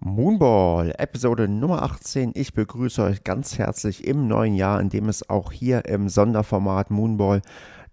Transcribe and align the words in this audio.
Moonball, 0.00 0.94
Episode 0.96 1.48
Nummer 1.48 1.82
18. 1.82 2.30
Ich 2.34 2.54
begrüße 2.54 3.02
euch 3.02 3.24
ganz 3.24 3.58
herzlich 3.58 4.06
im 4.06 4.28
neuen 4.28 4.54
Jahr, 4.54 4.80
in 4.80 4.90
dem 4.90 5.08
es 5.08 5.28
auch 5.28 5.50
hier 5.50 5.86
im 5.86 6.08
Sonderformat 6.08 6.92
Moonball 6.92 7.42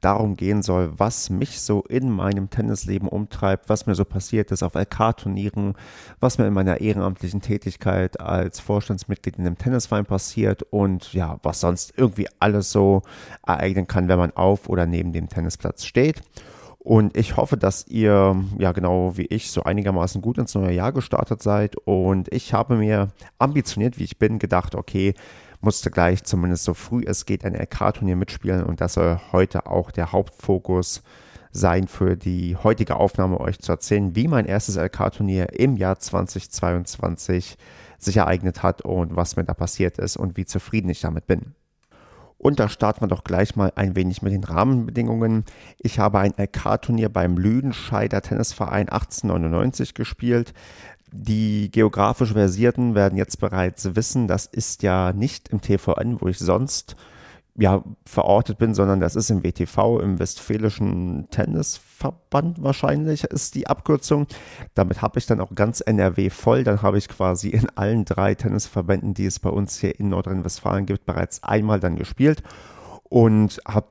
darum 0.02 0.36
gehen 0.36 0.62
soll, 0.62 0.94
was 1.00 1.32
mich 1.32 1.60
so 1.62 1.82
in 1.82 2.12
meinem 2.12 2.52
Tennisleben 2.52 3.08
umtreibt, 3.08 3.70
was 3.70 3.88
mir 3.88 3.96
so 3.96 4.06
passiert 4.06 4.52
ist 4.52 4.62
auf 4.62 4.76
LK-Turnieren, 4.76 5.74
was 6.20 6.38
mir 6.38 6.46
in 6.46 6.54
meiner 6.54 6.80
ehrenamtlichen 6.80 7.42
Tätigkeit 7.42 8.20
als 8.20 8.60
Vorstandsmitglied 8.60 9.38
in 9.38 9.48
einem 9.48 9.58
Tennisverein 9.58 10.06
passiert 10.06 10.62
und 10.62 11.12
ja, 11.12 11.40
was 11.42 11.62
sonst 11.62 11.94
irgendwie 11.98 12.28
alles 12.40 12.72
so 12.72 13.02
ereignen 13.48 13.88
kann, 13.88 14.10
wenn 14.10 14.20
man 14.20 14.32
auf 14.32 14.70
oder 14.70 14.86
neben 14.86 15.12
dem 15.12 15.28
Tennisplatz 15.28 15.86
steht. 15.86 16.22
Und 16.86 17.18
ich 17.18 17.36
hoffe, 17.36 17.58
dass 17.58 17.88
ihr, 17.88 18.36
ja 18.60 18.72
genau 18.72 19.18
wie 19.18 19.26
ich, 19.26 19.50
so 19.50 19.64
einigermaßen 19.64 20.22
gut 20.22 20.38
ins 20.38 20.54
neue 20.54 20.72
Jahr 20.72 20.94
gestartet 20.94 21.42
seid. 21.42 21.76
Und 21.78 22.32
ich 22.32 22.54
habe 22.54 22.76
mir 22.76 23.08
ambitioniert, 23.40 23.98
wie 23.98 24.04
ich 24.04 24.20
bin, 24.20 24.38
gedacht, 24.38 24.76
okay, 24.76 25.16
musste 25.62 25.90
gleich 25.90 26.24
zumindest 26.26 26.64
so 26.64 26.76
früh 26.76 27.02
es 27.04 27.26
geht 27.26 27.44
ein 27.44 27.56
LK-Turnier 27.56 28.16
mitspielen. 28.16 28.64
Und 28.64 28.82
das 28.82 28.94
soll 28.94 29.20
heute 29.32 29.66
auch 29.66 29.90
der 29.90 30.12
Hauptfokus 30.12 31.02
sein 31.50 31.88
für 31.88 32.16
die 32.16 32.56
heutige 32.56 32.98
Aufnahme, 32.98 33.40
euch 33.40 33.58
zu 33.58 33.72
erzählen, 33.72 34.16
wie 34.16 34.28
mein 34.28 34.46
erstes 34.46 34.76
LK-Turnier 34.76 35.60
im 35.60 35.78
Jahr 35.78 35.98
2022 35.98 37.58
sich 37.98 38.18
ereignet 38.18 38.62
hat 38.62 38.84
und 38.84 39.16
was 39.16 39.38
mir 39.38 39.44
da 39.44 39.56
passiert 39.56 39.98
ist 39.98 40.18
und 40.18 40.38
wie 40.38 40.46
zufrieden 40.46 40.90
ich 40.90 41.02
damit 41.02 41.26
bin. 41.26 41.56
Und 42.38 42.60
da 42.60 42.70
starten 42.70 43.02
wir 43.02 43.08
doch 43.08 43.24
gleich 43.24 43.56
mal 43.56 43.72
ein 43.76 43.96
wenig 43.96 44.22
mit 44.22 44.34
den 44.34 44.44
Rahmenbedingungen. 44.44 45.46
Ich 45.80 46.00
habe 46.00 46.20
ein 46.20 46.34
LK-Turnier 46.38 47.10
beim 47.10 47.38
Lüdenscheider 47.38 48.22
Tennisverein 48.22 48.90
1899 48.90 49.94
gespielt. 49.94 50.54
Die 51.12 51.72
geografisch 51.72 52.34
Versierten 52.34 52.94
werden 52.94 53.18
jetzt 53.18 53.40
bereits 53.40 53.96
wissen, 53.96 54.28
das 54.28 54.46
ist 54.48 54.84
ja 54.84 55.14
nicht 55.14 55.50
im 55.50 55.62
TVN, 55.62 56.20
wo 56.20 56.28
ich 56.28 56.40
sonst 56.40 56.96
ja, 57.58 57.84
verortet 58.06 58.58
bin, 58.58 58.74
sondern 58.74 59.00
das 59.00 59.16
ist 59.16 59.30
im 59.30 59.44
WTV, 59.44 60.00
im 60.02 60.20
Westfälischen 60.20 61.30
Tennisverband 61.32 62.62
wahrscheinlich 62.62 63.24
ist 63.24 63.56
die 63.56 63.68
Abkürzung. 63.68 64.28
Damit 64.74 65.02
habe 65.02 65.20
ich 65.20 65.26
dann 65.26 65.40
auch 65.40 65.56
ganz 65.56 65.80
NRW 65.80 66.30
voll. 66.30 66.66
Dann 66.66 66.82
habe 66.82 66.98
ich 66.98 67.08
quasi 67.08 67.50
in 67.50 67.70
allen 67.76 68.04
drei 68.04 68.36
Tennisverbänden, 68.36 69.14
die 69.14 69.26
es 69.26 69.40
bei 69.40 69.50
uns 69.50 69.80
hier 69.80 69.98
in 69.98 70.10
Nordrhein-Westfalen 70.10 70.86
gibt, 70.86 71.06
bereits 71.06 71.44
einmal 71.44 71.80
dann 71.80 71.96
gespielt 71.96 72.44
und 73.10 73.60
habe 73.68 73.88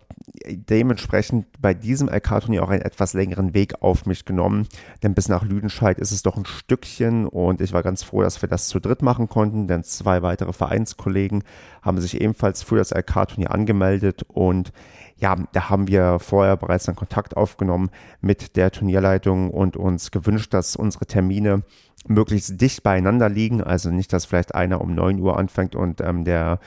dementsprechend 0.47 1.47
bei 1.61 1.75
diesem 1.75 2.09
LK-Turnier 2.09 2.63
auch 2.63 2.69
einen 2.69 2.83
etwas 2.83 3.15
längeren 3.15 3.55
Weg 3.55 3.83
auf 3.83 4.07
mich 4.07 4.25
genommen, 4.25 4.67
denn 5.03 5.15
bis 5.15 5.29
nach 5.29 5.45
Lüdenscheid 5.45 5.99
ist 5.99 6.11
es 6.11 6.23
doch 6.23 6.37
ein 6.37 6.47
Stückchen 6.47 7.27
und 7.27 7.61
ich 7.61 7.73
war 7.73 7.83
ganz 7.83 8.03
froh, 8.03 8.23
dass 8.23 8.43
wir 8.43 8.49
das 8.49 8.69
zu 8.69 8.81
dritt 8.81 9.03
machen 9.03 9.29
konnten, 9.29 9.69
denn 9.69 9.85
zwei 9.85 10.23
weitere 10.23 10.53
Vereinskollegen 10.53 11.45
haben 11.83 12.01
sich 12.01 12.21
ebenfalls 12.21 12.63
für 12.63 12.77
das 12.77 12.91
LK-Turnier 12.91 13.53
angemeldet 13.53 14.25
und 14.29 14.73
ja, 15.17 15.37
da 15.53 15.71
haben 15.71 15.87
wir 15.87 16.19
vorher 16.19 16.57
bereits 16.57 16.89
einen 16.89 16.97
Kontakt 16.97 17.37
aufgenommen 17.37 17.91
mit 18.21 18.57
der 18.57 18.71
Turnierleitung 18.73 19.51
und 19.51 19.77
uns 19.77 20.11
gewünscht, 20.11 20.53
dass 20.53 20.75
unsere 20.75 21.07
Termine 21.07 21.63
möglichst 22.07 22.61
dicht 22.61 22.83
beieinander 22.83 23.29
liegen, 23.29 23.63
also 23.63 23.91
nicht, 23.91 24.13
dass 24.13 24.27
vielleicht 24.27 24.55
einer 24.55 24.81
um 24.81 24.95
9 24.95 25.21
Uhr 25.21 25.39
anfängt 25.39 25.77
und 25.77 26.01
ähm, 26.01 26.25
der 26.25 26.59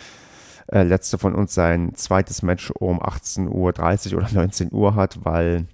äh, 0.67 0.83
letzte 0.83 1.17
von 1.17 1.35
uns 1.35 1.53
sein 1.53 1.93
zweites 1.95 2.41
Match 2.41 2.71
um 2.71 3.01
18.30 3.01 4.11
Uhr 4.13 4.17
oder 4.17 4.29
19 4.33 4.71
Uhr 4.71 4.95
hat, 4.95 5.25
weil 5.25 5.65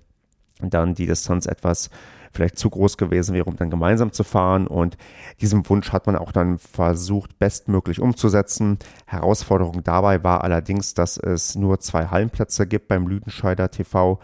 dann 0.62 0.96
die 0.96 1.08
Distanz 1.08 1.46
etwas 1.46 1.90
vielleicht 2.34 2.58
zu 2.58 2.70
groß 2.70 2.98
gewesen 2.98 3.34
wäre, 3.34 3.46
um 3.46 3.56
dann 3.56 3.70
gemeinsam 3.70 4.12
zu 4.12 4.24
fahren. 4.24 4.68
Und 4.68 4.98
diesen 5.42 5.68
Wunsch 5.70 5.92
hat 5.92 6.08
man 6.08 6.16
auch 6.16 6.32
dann 6.32 6.58
versucht, 6.58 7.38
bestmöglich 7.40 8.00
umzusetzen. 8.00 8.80
Herausforderung 9.06 9.84
dabei 9.84 10.24
war 10.24 10.44
allerdings, 10.44 10.94
dass 10.94 11.18
es 11.18 11.56
nur 11.56 11.80
zwei 11.80 12.08
Hallenplätze 12.08 12.68
gibt 12.68 12.88
beim 12.88 13.08
Lüdenscheider 13.08 13.70
TV. 13.70 14.20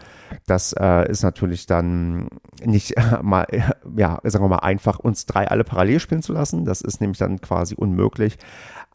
Das 0.46 0.72
äh, 0.72 1.08
ist 1.10 1.22
natürlich 1.22 1.66
dann 1.66 2.28
nicht 2.64 2.94
mal, 3.22 3.46
ja, 3.96 4.18
sagen 4.24 4.44
wir 4.44 4.48
mal, 4.48 4.56
einfach, 4.56 4.98
uns 4.98 5.26
drei 5.26 5.48
alle 5.48 5.64
parallel 5.64 6.00
spielen 6.00 6.22
zu 6.22 6.32
lassen. 6.32 6.64
Das 6.64 6.80
ist 6.80 7.00
nämlich 7.00 7.18
dann 7.18 7.40
quasi 7.40 7.74
unmöglich. 7.74 8.38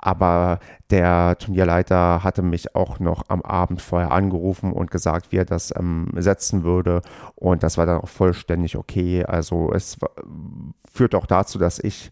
Aber 0.06 0.59
der 0.92 1.36
Turnierleiter 1.40 2.24
hatte 2.24 2.44
mich 2.44 2.75
auch 2.75 3.00
noch 3.00 3.24
am 3.28 3.42
Abend 3.42 3.81
vorher 3.81 4.12
angerufen 4.12 4.72
und 4.72 4.92
gesagt, 4.92 5.31
wie 5.31 5.38
er 5.38 5.46
das 5.46 5.74
ähm, 5.75 6.12
setzen 6.16 6.64
würde. 6.64 7.02
Und 7.34 7.64
das 7.64 7.80
war 7.80 7.88
dann 7.88 8.02
auch 8.02 8.08
vollständig 8.08 8.78
okay. 8.78 9.05
Also 9.26 9.72
es 9.74 9.98
führt 10.92 11.16
auch 11.16 11.26
dazu, 11.26 11.60
dass 11.60 11.80
ich 11.80 12.12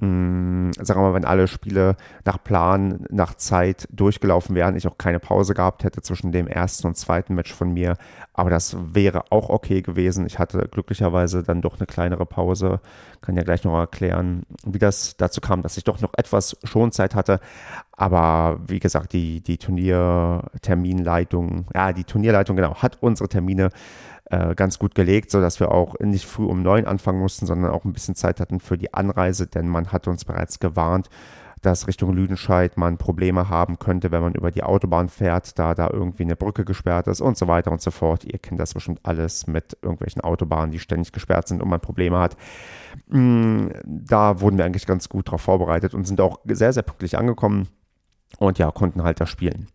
mm, 0.00 0.70
sagen 0.72 1.00
wir 1.00 1.08
mal, 1.08 1.14
wenn 1.14 1.24
alle 1.24 1.48
Spiele 1.48 1.96
nach 2.24 2.42
Plan, 2.42 3.04
nach 3.10 3.34
Zeit 3.34 3.88
durchgelaufen 3.90 4.54
wären, 4.54 4.76
ich 4.76 4.86
auch 4.86 4.98
keine 4.98 5.20
Pause 5.20 5.54
gehabt 5.54 5.84
hätte 5.84 6.02
zwischen 6.02 6.32
dem 6.32 6.46
ersten 6.46 6.86
und 6.86 6.96
zweiten 6.96 7.34
Match 7.34 7.52
von 7.52 7.72
mir. 7.72 7.96
Aber 8.32 8.50
das 8.50 8.76
wäre 8.94 9.24
auch 9.30 9.50
okay 9.50 9.82
gewesen. 9.82 10.26
Ich 10.26 10.38
hatte 10.38 10.68
glücklicherweise 10.70 11.42
dann 11.42 11.62
doch 11.62 11.78
eine 11.78 11.86
kleinere 11.86 12.26
Pause. 12.26 12.80
Kann 13.20 13.36
ja 13.36 13.42
gleich 13.42 13.64
noch 13.64 13.78
erklären, 13.78 14.44
wie 14.64 14.78
das 14.78 15.16
dazu 15.16 15.40
kam, 15.40 15.62
dass 15.62 15.76
ich 15.76 15.84
doch 15.84 16.00
noch 16.00 16.12
etwas 16.16 16.56
Schonzeit 16.64 17.14
hatte. 17.14 17.40
Aber 17.92 18.60
wie 18.66 18.78
gesagt, 18.78 19.12
die, 19.12 19.42
die 19.42 19.58
Turnierterminleitung, 19.58 21.66
ja, 21.74 21.92
die 21.92 22.04
Turnierleitung, 22.04 22.56
genau, 22.56 22.76
hat 22.76 22.98
unsere 23.00 23.28
Termine 23.28 23.70
äh, 24.30 24.54
ganz 24.54 24.78
gut 24.78 24.94
gelegt, 24.94 25.30
sodass 25.30 25.60
wir 25.60 25.72
auch 25.72 25.98
nicht 26.00 26.26
früh 26.26 26.44
um 26.44 26.62
neun 26.62 26.86
anfangen 26.86 27.20
mussten, 27.20 27.46
sondern 27.46 27.72
auch 27.72 27.84
ein 27.84 27.92
bisschen 27.92 28.14
Zeit 28.14 28.40
hatten 28.40 28.60
für 28.60 28.78
die 28.78 28.94
Anreise, 28.94 29.46
denn 29.46 29.68
man 29.68 29.92
hat 29.92 30.08
uns 30.08 30.24
bereits 30.24 30.60
gewarnt, 30.60 31.10
dass 31.62 31.86
Richtung 31.86 32.14
Lüdenscheid 32.14 32.76
man 32.78 32.96
Probleme 32.96 33.48
haben 33.50 33.78
könnte, 33.78 34.10
wenn 34.10 34.22
man 34.22 34.34
über 34.34 34.50
die 34.50 34.62
Autobahn 34.62 35.08
fährt, 35.08 35.58
da 35.58 35.74
da 35.74 35.90
irgendwie 35.92 36.22
eine 36.22 36.36
Brücke 36.36 36.64
gesperrt 36.64 37.06
ist 37.06 37.20
und 37.20 37.36
so 37.36 37.48
weiter 37.48 37.70
und 37.70 37.82
so 37.82 37.90
fort. 37.90 38.24
Ihr 38.24 38.38
kennt 38.38 38.58
das 38.58 38.72
bestimmt 38.72 39.00
alles 39.02 39.46
mit 39.46 39.76
irgendwelchen 39.82 40.22
Autobahnen, 40.22 40.70
die 40.70 40.78
ständig 40.78 41.12
gesperrt 41.12 41.48
sind 41.48 41.60
und 41.60 41.68
man 41.68 41.80
Probleme 41.80 42.18
hat. 42.18 42.36
Mm, 43.08 43.68
da 43.84 44.40
wurden 44.40 44.56
wir 44.56 44.64
eigentlich 44.64 44.86
ganz 44.86 45.08
gut 45.08 45.28
darauf 45.28 45.42
vorbereitet 45.42 45.92
und 45.92 46.06
sind 46.06 46.20
auch 46.20 46.38
sehr, 46.46 46.72
sehr 46.72 46.82
pünktlich 46.82 47.18
angekommen 47.18 47.68
und 48.38 48.58
ja, 48.58 48.70
konnten 48.70 49.02
halt 49.02 49.20
da 49.20 49.26
spielen. 49.26 49.66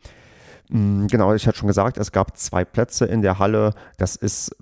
Mm, 0.69 1.07
genau, 1.07 1.33
ich 1.33 1.47
hatte 1.47 1.57
schon 1.57 1.67
gesagt, 1.67 1.97
es 1.97 2.11
gab 2.11 2.37
zwei 2.37 2.65
Plätze 2.65 3.05
in 3.05 3.21
der 3.21 3.39
Halle. 3.39 3.73
Das 3.97 4.15
ist 4.15 4.55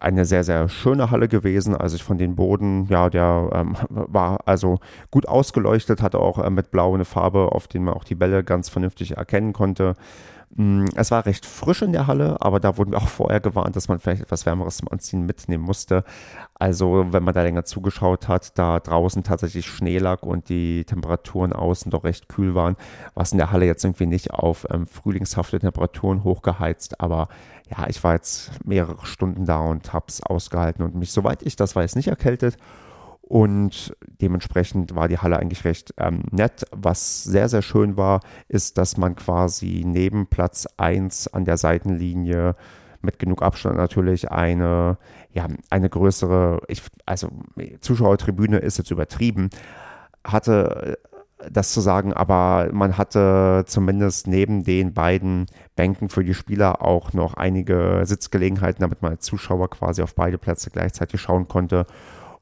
eine 0.00 0.24
sehr, 0.24 0.44
sehr 0.44 0.68
schöne 0.68 1.10
Halle 1.10 1.28
gewesen. 1.28 1.74
Also 1.74 1.96
ich 1.96 2.04
von 2.04 2.18
den 2.18 2.36
Boden, 2.36 2.86
ja, 2.88 3.10
der 3.10 3.50
ähm, 3.52 3.76
war 3.88 4.40
also 4.46 4.78
gut 5.10 5.26
ausgeleuchtet, 5.26 6.02
hatte 6.02 6.20
auch 6.20 6.38
äh, 6.38 6.50
mit 6.50 6.70
blau 6.70 6.94
eine 6.94 7.04
Farbe, 7.04 7.52
auf 7.52 7.68
den 7.68 7.84
man 7.84 7.94
auch 7.94 8.04
die 8.04 8.14
Bälle 8.14 8.44
ganz 8.44 8.68
vernünftig 8.68 9.16
erkennen 9.16 9.52
konnte. 9.52 9.94
Mm, 10.54 10.86
es 10.94 11.10
war 11.10 11.26
recht 11.26 11.44
frisch 11.44 11.82
in 11.82 11.92
der 11.92 12.06
Halle, 12.06 12.40
aber 12.40 12.58
da 12.58 12.76
wurden 12.78 12.92
wir 12.92 12.98
auch 12.98 13.08
vorher 13.08 13.40
gewarnt, 13.40 13.76
dass 13.76 13.88
man 13.88 13.98
vielleicht 14.00 14.22
etwas 14.22 14.46
Wärmeres 14.46 14.78
zum 14.78 14.88
Anziehen 14.88 15.26
mitnehmen 15.26 15.62
musste. 15.62 16.04
Also, 16.54 17.06
wenn 17.12 17.22
man 17.22 17.34
da 17.34 17.42
länger 17.42 17.64
zugeschaut 17.64 18.28
hat, 18.28 18.58
da 18.58 18.80
draußen 18.80 19.22
tatsächlich 19.22 19.66
Schnee 19.66 19.98
lag 19.98 20.22
und 20.22 20.48
die 20.48 20.84
Temperaturen 20.84 21.52
außen 21.52 21.90
doch 21.90 22.04
recht 22.04 22.28
kühl 22.28 22.54
waren, 22.54 22.76
war 23.14 23.22
es 23.22 23.32
in 23.32 23.38
der 23.38 23.52
Halle 23.52 23.66
jetzt 23.66 23.84
irgendwie 23.84 24.06
nicht 24.06 24.32
auf 24.32 24.66
ähm, 24.70 24.86
frühlingshafte 24.86 25.58
Temperaturen 25.58 26.24
hochgeheizt. 26.24 27.00
Aber 27.00 27.28
ja, 27.70 27.86
ich 27.88 28.02
war 28.02 28.14
jetzt 28.14 28.50
mehrere 28.64 29.04
Stunden 29.04 29.44
da 29.44 29.60
und 29.60 29.92
habe 29.92 30.06
es 30.08 30.22
ausgehalten 30.22 30.82
und 30.84 30.94
mich, 30.94 31.12
soweit 31.12 31.42
ich 31.42 31.56
das 31.56 31.76
weiß, 31.76 31.94
nicht 31.96 32.08
erkältet. 32.08 32.56
Und 33.28 33.94
dementsprechend 34.22 34.94
war 34.94 35.06
die 35.06 35.18
Halle 35.18 35.38
eigentlich 35.38 35.66
recht 35.66 35.92
ähm, 35.98 36.22
nett. 36.30 36.64
Was 36.70 37.24
sehr, 37.24 37.50
sehr 37.50 37.60
schön 37.60 37.98
war, 37.98 38.20
ist, 38.48 38.78
dass 38.78 38.96
man 38.96 39.16
quasi 39.16 39.82
neben 39.84 40.28
Platz 40.28 40.66
1 40.78 41.28
an 41.34 41.44
der 41.44 41.58
Seitenlinie 41.58 42.56
mit 43.02 43.18
genug 43.18 43.42
Abstand 43.42 43.76
natürlich 43.76 44.30
eine, 44.30 44.96
ja, 45.30 45.46
eine 45.68 45.90
größere, 45.90 46.62
ich, 46.68 46.82
also 47.04 47.28
Zuschauertribüne 47.80 48.58
ist 48.58 48.78
jetzt 48.78 48.90
übertrieben, 48.90 49.50
hatte 50.24 50.96
äh, 51.42 51.50
das 51.50 51.74
zu 51.74 51.82
sagen, 51.82 52.14
aber 52.14 52.70
man 52.72 52.96
hatte 52.96 53.64
zumindest 53.66 54.26
neben 54.26 54.64
den 54.64 54.94
beiden 54.94 55.46
Bänken 55.76 56.08
für 56.08 56.24
die 56.24 56.34
Spieler 56.34 56.80
auch 56.82 57.12
noch 57.12 57.34
einige 57.34 58.00
Sitzgelegenheiten, 58.04 58.80
damit 58.80 59.02
man 59.02 59.12
als 59.12 59.26
Zuschauer 59.26 59.68
quasi 59.68 60.00
auf 60.00 60.14
beide 60.14 60.38
Plätze 60.38 60.70
gleichzeitig 60.70 61.20
schauen 61.20 61.46
konnte 61.46 61.84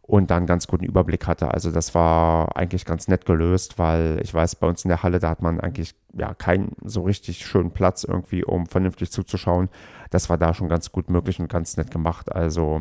und 0.06 0.30
dann 0.30 0.46
ganz 0.46 0.66
guten 0.66 0.84
Überblick 0.84 1.26
hatte. 1.26 1.52
Also 1.52 1.70
das 1.70 1.94
war 1.94 2.56
eigentlich 2.56 2.84
ganz 2.84 3.08
nett 3.08 3.26
gelöst, 3.26 3.78
weil 3.78 4.20
ich 4.22 4.32
weiß, 4.32 4.56
bei 4.56 4.68
uns 4.68 4.84
in 4.84 4.88
der 4.88 5.02
Halle, 5.02 5.18
da 5.18 5.30
hat 5.30 5.42
man 5.42 5.60
eigentlich 5.60 5.94
ja 6.12 6.32
keinen 6.34 6.76
so 6.84 7.02
richtig 7.02 7.44
schönen 7.44 7.72
Platz 7.72 8.04
irgendwie, 8.04 8.44
um 8.44 8.66
vernünftig 8.66 9.10
zuzuschauen. 9.10 9.68
Das 10.10 10.30
war 10.30 10.38
da 10.38 10.54
schon 10.54 10.68
ganz 10.68 10.92
gut 10.92 11.10
möglich 11.10 11.40
und 11.40 11.48
ganz 11.48 11.76
nett 11.76 11.90
gemacht. 11.90 12.30
Also 12.30 12.80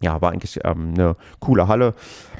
ja, 0.00 0.20
war 0.20 0.32
eigentlich 0.32 0.60
ähm, 0.64 0.94
eine 0.94 1.16
coole 1.40 1.68
Halle. 1.68 1.94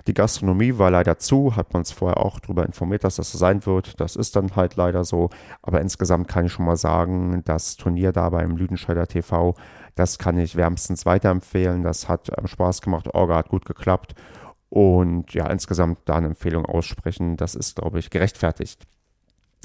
Die 0.06 0.14
Gastronomie 0.14 0.78
war 0.78 0.90
leider 0.90 1.18
zu, 1.18 1.56
hat 1.56 1.72
man 1.72 1.80
uns 1.80 1.92
vorher 1.92 2.18
auch 2.18 2.40
darüber 2.40 2.64
informiert, 2.64 3.04
dass 3.04 3.16
das 3.16 3.32
so 3.32 3.38
sein 3.38 3.66
wird. 3.66 4.00
Das 4.00 4.16
ist 4.16 4.36
dann 4.36 4.56
halt 4.56 4.76
leider 4.76 5.04
so. 5.04 5.30
Aber 5.62 5.80
insgesamt 5.80 6.28
kann 6.28 6.46
ich 6.46 6.52
schon 6.52 6.66
mal 6.66 6.76
sagen, 6.76 7.42
das 7.44 7.76
Turnier 7.76 8.12
da 8.12 8.30
beim 8.30 8.56
Lüdenscheider 8.56 9.06
TV 9.06 9.54
das 9.98 10.18
kann 10.18 10.38
ich 10.38 10.54
wärmstens 10.54 11.06
weiterempfehlen. 11.06 11.82
Das 11.82 12.08
hat 12.08 12.30
ähm, 12.38 12.46
Spaß 12.46 12.82
gemacht. 12.82 13.12
Orga 13.14 13.36
hat 13.36 13.48
gut 13.48 13.64
geklappt. 13.64 14.14
und 14.70 15.32
ja, 15.34 15.46
insgesamt 15.48 16.00
da 16.04 16.16
eine 16.16 16.28
Empfehlung 16.28 16.66
aussprechen. 16.66 17.36
Das 17.36 17.54
ist, 17.54 17.76
glaube 17.76 17.98
ich, 17.98 18.10
gerechtfertigt. 18.10 18.86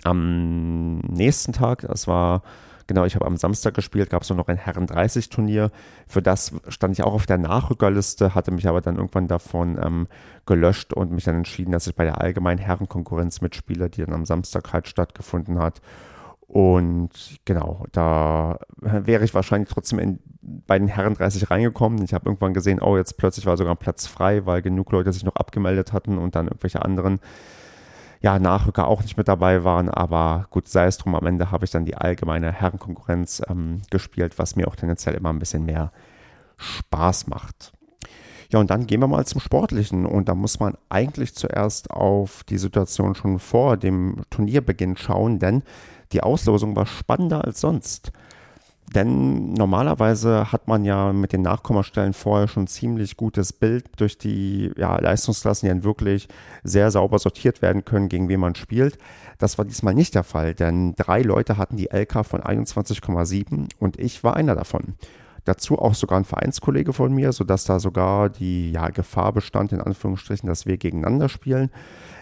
Am 0.04 1.00
nächsten 1.00 1.54
Tag, 1.54 1.81
das 1.81 2.07
war 2.07 2.42
Genau, 2.88 3.06
ich 3.06 3.15
habe 3.15 3.25
am 3.25 3.38
Samstag 3.38 3.74
gespielt, 3.74 4.09
gab 4.09 4.24
es 4.24 4.30
noch 4.30 4.47
ein 4.47 4.57
Herren 4.57 4.88
30 4.88 5.30
Turnier. 5.30 5.71
Für 6.07 6.21
das 6.21 6.53
stand 6.68 6.94
ich 6.94 7.03
auch 7.03 7.13
auf 7.13 7.25
der 7.25 7.38
Nachrückerliste, 7.38 8.35
hatte 8.35 8.51
mich 8.51 8.68
aber 8.68 8.81
dann 8.81 8.97
irgendwann 8.97 9.27
davon 9.27 9.80
ähm, 9.81 10.07
gelöscht 10.45 10.94
und 10.94 11.12
mich 11.12 11.24
dann 11.24 11.35
entschieden, 11.35 11.71
dass 11.71 11.88
ich 11.88 11.95
bei 11.95 12.03
der 12.03 12.19
allgemeinen 12.19 12.59
Herrenkonkurrenz 12.59 13.41
mitspiele, 13.41 13.89
die 13.89 14.01
dann 14.01 14.13
am 14.13 14.25
Samstag 14.25 14.74
halt 14.74 14.88
stattgefunden 14.88 15.59
hat. 15.59 15.81
Und 16.53 17.39
genau, 17.45 17.85
da 17.94 18.59
wäre 18.77 19.24
ich 19.24 19.33
wahrscheinlich 19.33 19.69
trotzdem 19.69 19.97
in, 19.97 20.19
bei 20.41 20.77
den 20.77 20.88
Herren 20.88 21.15
30 21.15 21.50
reingekommen. 21.50 22.03
Ich 22.03 22.13
habe 22.13 22.27
irgendwann 22.27 22.53
gesehen, 22.53 22.79
oh, 22.79 22.95
jetzt 22.97 23.18
plötzlich 23.18 23.45
war 23.45 23.57
sogar 23.57 23.74
ein 23.74 23.79
Platz 23.79 24.06
frei, 24.06 24.45
weil 24.45 24.62
genug 24.62 24.91
Leute 24.91 25.12
sich 25.13 25.24
noch 25.24 25.36
abgemeldet 25.36 25.94
hatten 25.94 26.18
und 26.18 26.36
dann 26.36 26.47
irgendwelche 26.47 26.83
anderen 26.83 27.19
ja, 28.24 28.40
Nachrücker 28.40 28.88
auch 28.88 29.02
nicht 29.02 29.18
mit 29.18 29.28
dabei 29.28 29.66
waren, 29.66 29.90
aber 29.90 30.48
gut, 30.50 30.70
sei 30.70 30.86
es 30.86 30.98
drum, 30.98 31.14
am 31.14 31.28
Ende 31.28 31.52
habe 31.52 31.66
ich 31.66 31.72
dann 31.72 31.84
die 31.84 31.98
allgemeine 31.98 32.54
Herrenkonkurrenz 32.54 33.42
ähm, 33.50 33.81
gespielt, 33.92 34.40
was 34.40 34.56
mir 34.56 34.70
auch 34.70 34.78
tendenziell 34.78 35.16
immer 35.16 35.30
ein 35.30 35.40
bisschen 35.40 35.66
mehr 35.66 35.92
Spaß 36.56 37.28
macht. 37.28 37.74
Ja, 38.50 38.60
und 38.60 38.70
dann 38.70 38.88
gehen 38.88 39.02
wir 39.02 39.08
mal 39.08 39.25
zum 39.25 39.42
Sportlichen 39.42 40.06
und 40.06 40.30
da 40.30 40.36
muss 40.36 40.62
man 40.62 40.78
eigentlich 40.88 41.36
zuerst 41.36 41.92
auf 41.92 42.46
die 42.46 42.58
Situation 42.58 43.14
schon 43.14 43.40
vor 43.40 43.75
dem 43.75 44.22
Turnierbeginn 44.30 44.96
schauen, 44.96 45.40
denn 45.40 45.62
die 46.14 46.24
Auslosung 46.24 46.78
war 46.78 46.86
spannender 46.86 47.44
als 47.44 47.60
sonst. 47.60 48.14
Denn 48.94 49.53
normalerweise 49.53 50.51
hat 50.51 50.68
man 50.68 50.85
ja 50.85 51.13
mit 51.13 51.33
den 51.33 51.41
Nachkommastellen 51.41 52.13
vorher 52.13 52.47
schon 52.47 52.68
ziemlich 52.68 53.18
gutes 53.18 53.51
Bild 53.51 53.85
durch 53.97 54.18
die 54.18 54.71
ja, 54.77 55.00
Leistungsklassen, 55.00 55.68
die 55.68 55.74
dann 55.74 55.83
wirklich 55.83 56.27
sehr 56.63 56.91
sauber 56.91 57.18
sortiert 57.18 57.62
werden 57.62 57.85
können, 57.85 58.09
gegen 58.09 58.30
wen 58.30 58.39
man 58.39 58.56
spielt. 58.56 58.97
Das 59.39 59.57
war 59.57 59.65
diesmal 59.65 59.95
nicht 59.95 60.15
der 60.15 60.24
Fall, 60.24 60.53
denn 60.53 60.94
drei 60.95 61.21
Leute 61.21 61.57
hatten 61.57 61.77
die 61.77 61.89
LK 61.91 62.25
von 62.25 62.41
21,7 62.41 63.69
und 63.80 64.00
ich 64.00 64.24
war 64.24 64.35
einer 64.35 64.56
davon. 64.56 64.95
Dazu 65.45 65.78
auch 65.78 65.94
sogar 65.94 66.18
ein 66.19 66.25
Vereinskollege 66.25 66.94
von 66.94 67.13
mir, 67.13 67.34
sodass 67.34 67.66
da 67.66 67.80
sogar 67.80 68.30
die 68.30 68.72
ja, 68.72 68.90
Gefahr 68.90 69.34
bestand, 69.34 69.74
in 69.74 69.81
Anführungsstrichen, 69.81 70.48
dass 70.48 70.66
wir 70.66 70.78
gegeneinander 70.78 71.30
spielen. 71.30 71.69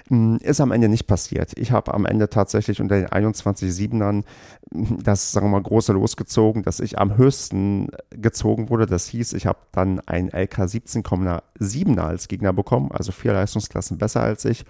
Hm, 0.08 0.40
ist 0.42 0.60
am 0.60 0.72
Ende 0.72 0.90
nicht 0.90 1.08
passiert. 1.08 1.58
Ich 1.58 1.72
habe 1.72 1.94
am 1.94 2.06
Ende 2.06 2.30
tatsächlich 2.30 2.82
unter 2.82 2.96
den 2.96 3.08
21-7ern 3.08 4.24
hm, 4.74 5.04
das, 5.04 5.32
sagen 5.32 5.48
wir 5.48 5.52
mal, 5.52 5.62
große 5.62 5.94
losgezogen, 5.94 6.64
dass 6.64 6.80
ich 6.80 7.00
am 7.00 7.18
höchsten 7.18 7.90
gezogen 8.10 8.70
wurde. 8.70 8.88
Das 8.88 9.08
hieß, 9.08 9.34
ich 9.34 9.46
habe 9.46 9.60
dann 9.72 10.00
ein 10.08 10.28
LK 10.28 10.60
17,7er 10.60 12.02
als 12.02 12.28
Gegner 12.28 12.54
bekommen, 12.54 12.92
also 12.92 13.12
vier 13.12 13.34
Leistungsklassen 13.34 13.98
besser 13.98 14.22
als 14.22 14.46
ich 14.46 14.66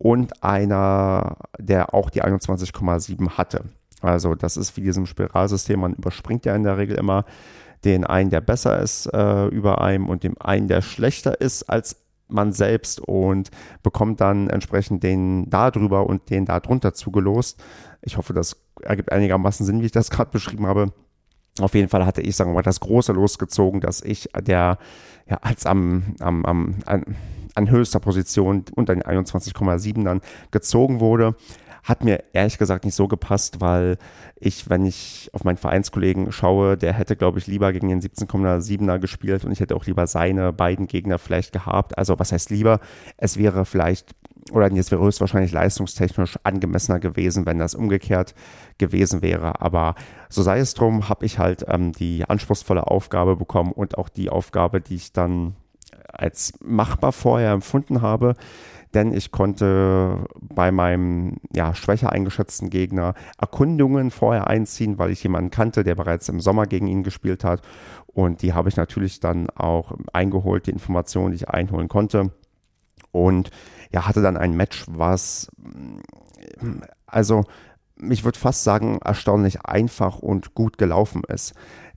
und 0.00 0.42
einer, 0.42 1.36
der 1.58 1.92
auch 1.92 2.08
die 2.08 2.24
21,7 2.24 3.36
hatte. 3.36 3.64
Also 4.00 4.34
das 4.34 4.56
ist 4.56 4.76
wie 4.78 4.80
diesem 4.80 5.04
Spiralsystem, 5.04 5.78
man 5.78 5.92
überspringt 5.92 6.46
ja 6.46 6.56
in 6.56 6.62
der 6.62 6.78
Regel 6.78 6.96
immer 6.96 7.26
den 7.84 8.04
einen, 8.04 8.30
der 8.30 8.40
besser 8.40 8.78
ist 8.80 9.06
äh, 9.06 9.46
über 9.46 9.80
einem 9.80 10.08
und 10.08 10.22
dem 10.22 10.40
einen, 10.40 10.68
der 10.68 10.82
schlechter 10.82 11.40
ist 11.40 11.64
als 11.64 11.96
man 12.32 12.52
selbst 12.52 13.00
und 13.00 13.50
bekommt 13.82 14.20
dann 14.20 14.48
entsprechend 14.48 15.02
den 15.02 15.48
da 15.50 15.70
drüber 15.70 16.06
und 16.06 16.30
den 16.30 16.46
da 16.46 16.60
drunter 16.60 16.94
zugelost. 16.94 17.62
Ich 18.02 18.16
hoffe, 18.16 18.32
das 18.32 18.56
ergibt 18.82 19.12
einigermaßen 19.12 19.66
Sinn, 19.66 19.80
wie 19.82 19.86
ich 19.86 19.92
das 19.92 20.10
gerade 20.10 20.30
beschrieben 20.30 20.66
habe. 20.66 20.92
Auf 21.60 21.74
jeden 21.74 21.88
Fall 21.88 22.06
hatte 22.06 22.22
ich, 22.22 22.36
sagen 22.36 22.50
wir 22.50 22.54
mal, 22.54 22.62
das 22.62 22.80
große 22.80 23.12
losgezogen, 23.12 23.80
dass 23.80 24.02
ich 24.02 24.28
der 24.40 24.78
ja 25.28 25.38
als 25.42 25.66
am, 25.66 26.14
am, 26.20 26.44
am 26.44 26.74
an, 26.86 27.16
an 27.54 27.70
höchster 27.70 28.00
Position 28.00 28.64
unter 28.74 28.94
den 28.94 29.02
21,7 29.02 30.04
dann 30.04 30.20
gezogen 30.50 31.00
wurde. 31.00 31.34
Hat 31.82 32.04
mir 32.04 32.24
ehrlich 32.32 32.58
gesagt 32.58 32.84
nicht 32.84 32.94
so 32.94 33.08
gepasst, 33.08 33.60
weil 33.60 33.98
ich, 34.36 34.68
wenn 34.68 34.84
ich 34.86 35.30
auf 35.32 35.44
meinen 35.44 35.56
Vereinskollegen 35.56 36.32
schaue, 36.32 36.76
der 36.76 36.92
hätte, 36.92 37.16
glaube 37.16 37.38
ich, 37.38 37.46
lieber 37.46 37.72
gegen 37.72 37.88
den 37.88 38.00
17,7er 38.00 38.98
gespielt 38.98 39.44
und 39.44 39.52
ich 39.52 39.60
hätte 39.60 39.76
auch 39.76 39.86
lieber 39.86 40.06
seine 40.06 40.52
beiden 40.52 40.86
Gegner 40.86 41.18
vielleicht 41.18 41.52
gehabt. 41.52 41.96
Also 41.98 42.18
was 42.18 42.32
heißt 42.32 42.50
lieber? 42.50 42.80
Es 43.16 43.36
wäre 43.36 43.64
vielleicht 43.64 44.14
oder 44.52 44.72
jetzt 44.72 44.90
wäre 44.90 45.04
höchstwahrscheinlich 45.04 45.52
leistungstechnisch 45.52 46.38
angemessener 46.42 46.98
gewesen, 46.98 47.46
wenn 47.46 47.58
das 47.58 47.74
umgekehrt 47.74 48.34
gewesen 48.78 49.22
wäre. 49.22 49.60
Aber 49.60 49.94
so 50.28 50.42
sei 50.42 50.58
es 50.58 50.74
drum, 50.74 51.08
habe 51.08 51.26
ich 51.26 51.38
halt 51.38 51.64
ähm, 51.68 51.92
die 51.92 52.24
anspruchsvolle 52.28 52.86
Aufgabe 52.86 53.36
bekommen 53.36 53.72
und 53.72 53.98
auch 53.98 54.08
die 54.08 54.30
Aufgabe, 54.30 54.80
die 54.80 54.96
ich 54.96 55.12
dann 55.12 55.54
als 56.12 56.52
machbar 56.60 57.12
vorher 57.12 57.52
empfunden 57.52 58.02
habe, 58.02 58.34
denn 58.94 59.12
ich 59.12 59.30
konnte 59.30 60.26
bei 60.40 60.72
meinem 60.72 61.36
ja, 61.54 61.74
schwächer 61.74 62.10
eingeschätzten 62.10 62.70
Gegner 62.70 63.14
Erkundungen 63.38 64.10
vorher 64.10 64.48
einziehen, 64.48 64.98
weil 64.98 65.10
ich 65.10 65.22
jemanden 65.22 65.50
kannte, 65.50 65.84
der 65.84 65.94
bereits 65.94 66.28
im 66.28 66.40
Sommer 66.40 66.66
gegen 66.66 66.88
ihn 66.88 67.04
gespielt 67.04 67.44
hat. 67.44 67.62
Und 68.06 68.42
die 68.42 68.52
habe 68.52 68.68
ich 68.68 68.76
natürlich 68.76 69.20
dann 69.20 69.48
auch 69.50 69.92
eingeholt, 70.12 70.66
die 70.66 70.72
Informationen, 70.72 71.30
die 71.30 71.36
ich 71.36 71.48
einholen 71.48 71.88
konnte. 71.88 72.32
Und 73.12 73.50
ja, 73.92 74.08
hatte 74.08 74.22
dann 74.22 74.36
ein 74.36 74.56
Match, 74.56 74.86
was 74.88 75.50
also 77.06 77.44
ich 78.08 78.24
würde 78.24 78.38
fast 78.38 78.64
sagen, 78.64 78.98
erstaunlich 79.04 79.64
einfach 79.64 80.18
und 80.18 80.54
gut 80.54 80.78
gelaufen 80.78 81.22
ist. 81.28 81.54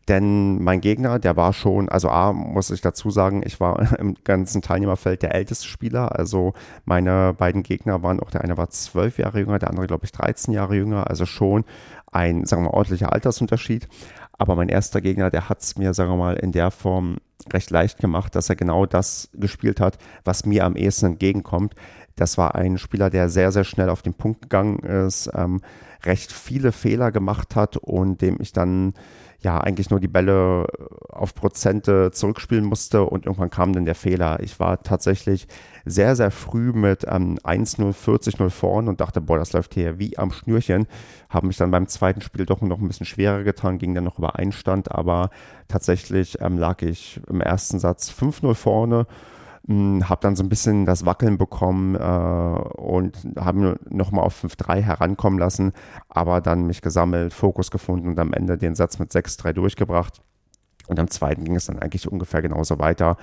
Denn 0.10 0.62
mein 0.62 0.82
Gegner, 0.82 1.18
der 1.18 1.38
war 1.38 1.54
schon, 1.54 1.88
also 1.88 2.10
A, 2.10 2.34
muss 2.34 2.72
ich 2.72 2.82
dazu 2.82 3.10
sagen, 3.10 3.42
ich 3.46 3.60
war 3.60 3.94
im 4.00 4.16
ganzen 4.24 4.62
Teilnehmerfeld 4.62 5.22
der 5.22 5.34
älteste 5.34 5.68
Spieler. 5.68 6.18
Also 6.18 6.54
meine 6.86 7.34
beiden 7.34 7.64
Gegner 7.64 8.04
waren 8.04 8.20
auch, 8.20 8.30
der 8.30 8.42
eine 8.42 8.58
war 8.58 8.70
zwölf 8.70 9.18
Jahre 9.18 9.40
jünger, 9.40 9.60
der 9.60 9.70
andere, 9.70 9.88
glaube 9.88 10.06
ich, 10.06 10.12
13 10.12 10.54
Jahre 10.54 10.76
jünger. 10.76 11.10
Also 11.10 11.26
schon 11.26 11.64
ein, 12.12 12.46
sagen 12.46 12.64
wir 12.64 12.70
mal, 12.70 12.76
ordentlicher 12.76 13.14
Altersunterschied. 13.14 13.88
Aber 14.38 14.56
mein 14.56 14.70
erster 14.70 15.00
Gegner, 15.00 15.30
der 15.30 15.48
hat 15.48 15.62
es 15.62 15.78
mir, 15.78 15.94
sagen 15.94 16.12
wir 16.12 16.18
mal, 16.18 16.36
in 16.36 16.52
der 16.52 16.72
Form 16.72 17.18
recht 17.52 17.70
leicht 17.70 18.00
gemacht, 18.00 18.36
dass 18.36 18.50
er 18.50 18.56
genau 18.56 18.86
das 18.86 19.30
gespielt 19.34 19.80
hat, 19.80 19.98
was 20.24 20.46
mir 20.46 20.66
am 20.66 20.76
ehesten 20.76 21.08
entgegenkommt. 21.08 21.76
Das 22.16 22.38
war 22.38 22.56
ein 22.56 22.78
Spieler, 22.78 23.10
der 23.10 23.30
sehr, 23.30 23.52
sehr 23.52 23.64
schnell 23.64 23.90
auf 23.90 24.02
den 24.02 24.14
Punkt 24.14 24.44
gegangen 24.44 24.80
ist, 24.80 25.30
ähm, 25.34 25.62
recht 26.04 26.32
viele 26.32 26.72
Fehler 26.72 27.12
gemacht 27.12 27.56
hat 27.56 27.78
und 27.78 28.22
dem 28.22 28.38
ich 28.40 28.54
dann 28.54 28.94
ja 29.44 29.60
eigentlich 29.60 29.90
nur 29.90 30.00
die 30.00 30.07
Bälle 30.07 30.66
äh, 30.68 31.13
auf 31.13 31.36
Prozente 31.36 32.12
zurückspielen 32.12 32.66
musste 32.66 33.04
und 33.04 33.25
irgendwann 33.25 33.50
kam 33.50 33.74
dann 33.74 33.86
der 33.86 33.95
Fehler. 33.95 34.40
Ich 34.42 34.60
war 34.60 34.81
tatsächlich 34.81 35.48
sehr, 35.86 36.16
sehr 36.16 36.31
früh 36.31 36.72
mit 36.72 37.06
ähm, 37.07 37.38
1-0, 37.44 37.94
40-0 37.94 38.50
vorn 38.50 38.88
und 38.88 39.01
dachte, 39.01 39.22
boah, 39.22 39.38
das 39.38 39.53
läuft 39.53 39.74
hier 39.74 40.00
wie 40.00 40.18
am 40.18 40.32
Schnürchen. 40.32 40.88
Habe 41.29 41.48
mich 41.48 41.58
dann 41.58 41.72
beim 41.72 41.88
zweiten 41.88 42.22
Spiel 42.22 42.46
doch 42.46 42.62
noch 42.62 42.79
ein 42.79 42.88
bisschen 42.88 43.06
schwerer 43.06 43.44
getan, 43.44 43.77
ging 43.77 43.94
dann 43.94 44.06
noch 44.06 44.18
über 44.18 44.36
Einstand, 44.38 44.91
aber 44.91 45.29
tatsächlich 45.68 46.39
ähm, 46.41 46.58
lag 46.58 46.82
ich 46.82 47.20
im 47.29 47.41
ersten 47.41 47.79
Satz 47.79 48.12
5-0 48.12 48.53
vorne 48.53 49.08
habe 49.70 50.20
dann 50.22 50.36
so 50.36 50.43
ein 50.43 50.50
bisschen 50.50 50.86
das 50.86 51.05
Wackeln 51.05 51.38
bekommen 51.38 51.96
äh, 51.96 52.00
und 52.00 53.17
habe 53.38 53.79
nochmal 53.89 54.25
auf 54.25 54.43
5-3 54.43 54.82
herankommen 54.82 55.39
lassen, 55.39 55.72
aber 56.10 56.41
dann 56.41 56.67
mich 56.67 56.82
gesammelt, 56.82 57.34
Fokus 57.34 57.72
gefunden 57.72 58.10
und 58.10 58.20
am 58.20 58.34
Ende 58.34 58.58
den 58.58 58.75
Satz 58.75 59.00
mit 59.00 59.12
6-3 59.12 59.53
durchgebracht. 59.53 60.22
Und 60.88 61.00
am 61.00 61.10
zweiten 61.10 61.44
ging 61.46 61.56
es 61.56 61.66
dann 61.66 61.80
eigentlich 61.80 62.12
ungefähr 62.12 62.42
genauso 62.42 62.80
weiter. 62.80 63.18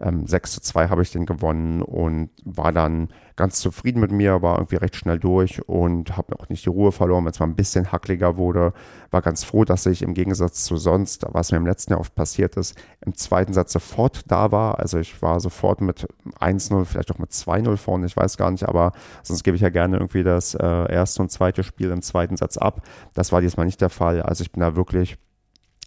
Ähm, 0.00 0.26
6 0.26 0.52
zu 0.52 0.60
2 0.60 0.88
habe 0.88 1.02
ich 1.02 1.12
den 1.12 1.26
gewonnen 1.26 1.80
und 1.80 2.30
war 2.44 2.72
dann 2.72 3.08
ganz 3.36 3.60
zufrieden 3.60 4.00
mit 4.00 4.12
mir, 4.12 4.42
war 4.42 4.58
irgendwie 4.58 4.76
recht 4.76 4.96
schnell 4.96 5.18
durch 5.18 5.66
und 5.68 6.16
habe 6.16 6.38
auch 6.38 6.48
nicht 6.48 6.64
die 6.64 6.70
Ruhe 6.70 6.92
verloren, 6.92 7.24
wenn 7.24 7.32
es 7.32 7.40
mal 7.40 7.46
ein 7.46 7.56
bisschen 7.56 7.92
hackliger 7.92 8.36
wurde. 8.36 8.72
War 9.10 9.22
ganz 9.22 9.44
froh, 9.44 9.64
dass 9.64 9.86
ich 9.86 10.02
im 10.02 10.14
Gegensatz 10.14 10.64
zu 10.64 10.76
sonst, 10.76 11.24
was 11.30 11.50
mir 11.50 11.58
im 11.58 11.66
letzten 11.66 11.92
Jahr 11.92 12.00
oft 12.00 12.14
passiert 12.14 12.56
ist, 12.56 12.76
im 13.04 13.14
zweiten 13.14 13.52
Satz 13.52 13.72
sofort 13.72 14.22
da 14.30 14.52
war. 14.52 14.78
Also 14.78 14.98
ich 14.98 15.20
war 15.22 15.40
sofort 15.40 15.80
mit 15.80 16.06
1-0, 16.40 16.84
vielleicht 16.84 17.12
auch 17.12 17.18
mit 17.18 17.30
2-0 17.30 17.76
vorne, 17.76 18.06
ich 18.06 18.16
weiß 18.16 18.36
gar 18.36 18.50
nicht, 18.50 18.68
aber 18.68 18.92
sonst 19.22 19.42
gebe 19.42 19.56
ich 19.56 19.62
ja 19.62 19.70
gerne 19.70 19.96
irgendwie 19.96 20.22
das 20.22 20.54
äh, 20.54 20.92
erste 20.92 21.22
und 21.22 21.30
zweite 21.30 21.62
Spiel 21.62 21.90
im 21.90 22.02
zweiten 22.02 22.36
Satz 22.36 22.56
ab. 22.56 22.82
Das 23.14 23.32
war 23.32 23.40
diesmal 23.40 23.66
nicht 23.66 23.80
der 23.80 23.90
Fall. 23.90 24.22
Also 24.22 24.42
ich 24.42 24.52
bin 24.52 24.60
da 24.60 24.76
wirklich 24.76 25.18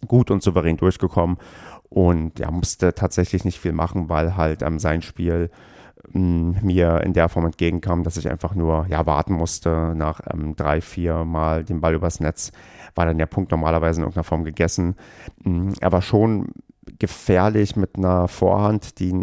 gut 0.08 0.32
und 0.32 0.44
souverän 0.44 0.78
durchgekommen 0.78 1.38
und 1.90 2.40
ja, 2.40 2.52
musste 2.52 2.94
tatsächlich 2.94 3.46
nicht 3.46 3.60
viel 3.60 3.72
machen, 3.72 4.10
weil 4.10 4.36
halt 4.36 4.62
ähm, 4.62 4.80
sein 4.80 5.02
Spiel 5.02 5.50
ähm, 6.14 6.58
mir 6.62 7.02
in 7.02 7.14
der 7.14 7.30
Form 7.30 7.46
entgegenkam, 7.46 8.04
dass 8.04 8.18
ich 8.18 8.30
einfach 8.30 8.56
nur 8.56 8.86
ja, 8.90 9.06
warten 9.06 9.34
musste. 9.34 9.94
Nach 9.96 10.22
ähm, 10.32 10.56
drei, 10.56 10.82
vier 10.82 11.26
Mal 11.26 11.64
den 11.64 11.82
Ball 11.82 11.96
übers 11.96 12.20
Netz 12.20 12.52
war 12.96 13.06
dann 13.06 13.18
der 13.18 13.26
Punkt 13.26 13.52
normalerweise 13.52 14.00
in 14.00 14.04
irgendeiner 14.04 14.24
Form 14.24 14.44
gegessen. 14.44 14.96
Ähm, 15.46 15.74
er 15.80 15.92
war 15.92 16.02
schon 16.02 16.50
gefährlich 17.00 17.76
mit 17.76 17.98
einer 17.98 18.28
Vorhand, 18.28 19.00
die 19.00 19.14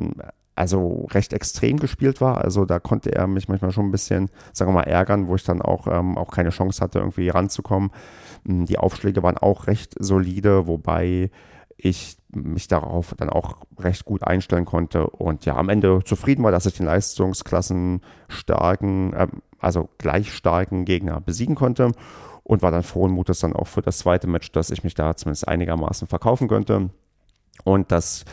also 0.56 1.06
recht 1.10 1.32
extrem 1.32 1.78
gespielt 1.78 2.20
war. 2.20 2.38
Also 2.38 2.64
da 2.64 2.78
konnte 2.78 3.12
er 3.12 3.26
mich 3.26 3.48
manchmal 3.48 3.72
schon 3.72 3.86
ein 3.86 3.90
bisschen, 3.90 4.30
sagen 4.52 4.70
wir 4.70 4.80
mal, 4.80 4.82
ärgern, 4.82 5.26
wo 5.26 5.34
ich 5.34 5.44
dann 5.44 5.60
auch, 5.60 5.86
ähm, 5.88 6.16
auch 6.16 6.30
keine 6.30 6.50
Chance 6.50 6.80
hatte, 6.80 7.00
irgendwie 7.00 7.28
ranzukommen. 7.28 7.90
Die 8.44 8.78
Aufschläge 8.78 9.22
waren 9.22 9.38
auch 9.38 9.66
recht 9.66 9.94
solide, 9.98 10.66
wobei 10.66 11.30
ich 11.76 12.16
mich 12.30 12.68
darauf 12.68 13.14
dann 13.16 13.30
auch 13.30 13.58
recht 13.78 14.04
gut 14.04 14.22
einstellen 14.22 14.64
konnte 14.64 15.06
und 15.06 15.44
ja, 15.44 15.56
am 15.56 15.68
Ende 15.68 16.02
zufrieden 16.04 16.42
war, 16.44 16.52
dass 16.52 16.66
ich 16.66 16.76
den 16.76 16.86
Leistungsklassen 16.86 18.00
starken, 18.28 19.12
äh, 19.12 19.28
also 19.58 19.88
gleich 19.98 20.32
starken 20.32 20.84
Gegner 20.84 21.20
besiegen 21.20 21.54
konnte 21.54 21.92
und 22.42 22.62
war 22.62 22.70
dann 22.70 22.82
frohen 22.82 23.12
Mutes 23.12 23.40
dann 23.40 23.54
auch 23.54 23.66
für 23.66 23.82
das 23.82 23.98
zweite 23.98 24.26
Match, 24.26 24.52
dass 24.52 24.70
ich 24.70 24.84
mich 24.84 24.94
da 24.94 25.16
zumindest 25.16 25.48
einigermaßen 25.48 26.08
verkaufen 26.08 26.48
könnte. 26.48 26.90
Und 27.64 27.90
das 27.92 28.24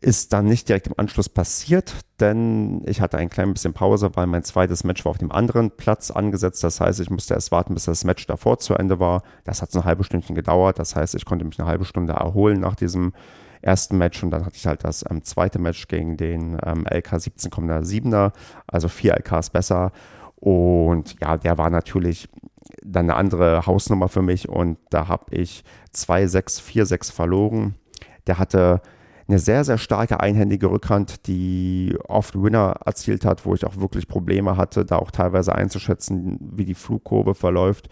ist 0.00 0.32
dann 0.32 0.46
nicht 0.46 0.68
direkt 0.68 0.86
im 0.86 0.94
Anschluss 0.96 1.28
passiert, 1.28 1.96
denn 2.20 2.82
ich 2.86 3.00
hatte 3.00 3.18
ein 3.18 3.30
klein 3.30 3.52
bisschen 3.52 3.74
Pause, 3.74 4.10
weil 4.14 4.28
mein 4.28 4.44
zweites 4.44 4.84
Match 4.84 5.04
war 5.04 5.10
auf 5.10 5.18
dem 5.18 5.32
anderen 5.32 5.72
Platz 5.72 6.10
angesetzt. 6.12 6.62
Das 6.62 6.80
heißt, 6.80 7.00
ich 7.00 7.10
musste 7.10 7.34
erst 7.34 7.50
warten, 7.50 7.74
bis 7.74 7.84
das 7.84 8.04
Match 8.04 8.26
davor 8.26 8.58
zu 8.58 8.74
Ende 8.74 9.00
war. 9.00 9.22
Das 9.44 9.60
hat 9.60 9.72
so 9.72 9.80
ein 9.80 9.84
halbes 9.84 10.06
Stündchen 10.06 10.36
gedauert. 10.36 10.78
Das 10.78 10.94
heißt, 10.94 11.16
ich 11.16 11.24
konnte 11.24 11.44
mich 11.44 11.58
eine 11.58 11.68
halbe 11.68 11.84
Stunde 11.84 12.12
erholen 12.12 12.60
nach 12.60 12.76
diesem 12.76 13.12
ersten 13.60 13.98
Match 13.98 14.22
und 14.22 14.30
dann 14.30 14.46
hatte 14.46 14.56
ich 14.56 14.66
halt 14.66 14.84
das 14.84 15.04
ähm, 15.10 15.24
zweite 15.24 15.58
Match 15.58 15.88
gegen 15.88 16.16
den 16.16 16.58
ähm, 16.64 16.86
LK 16.88 17.14
17,7er, 17.14 18.32
also 18.68 18.86
vier 18.88 19.14
LKs 19.14 19.50
besser. 19.50 19.90
Und 20.36 21.16
ja, 21.20 21.36
der 21.36 21.58
war 21.58 21.70
natürlich 21.70 22.28
dann 22.84 23.06
eine 23.06 23.16
andere 23.16 23.66
Hausnummer 23.66 24.08
für 24.08 24.22
mich 24.22 24.48
und 24.48 24.78
da 24.90 25.08
habe 25.08 25.34
ich 25.34 25.64
2-6, 25.92 26.62
4-6 26.62 27.12
verloren. 27.12 27.74
Der 28.28 28.38
hatte 28.38 28.80
eine 29.28 29.38
sehr, 29.38 29.62
sehr 29.62 29.76
starke 29.76 30.20
einhändige 30.20 30.70
Rückhand, 30.70 31.26
die 31.26 31.96
oft 32.08 32.40
Winner 32.42 32.76
erzielt 32.84 33.26
hat, 33.26 33.44
wo 33.44 33.54
ich 33.54 33.66
auch 33.66 33.76
wirklich 33.76 34.08
Probleme 34.08 34.56
hatte, 34.56 34.86
da 34.86 34.96
auch 34.96 35.10
teilweise 35.10 35.54
einzuschätzen, 35.54 36.38
wie 36.40 36.64
die 36.64 36.74
Flugkurve 36.74 37.34
verläuft, 37.34 37.90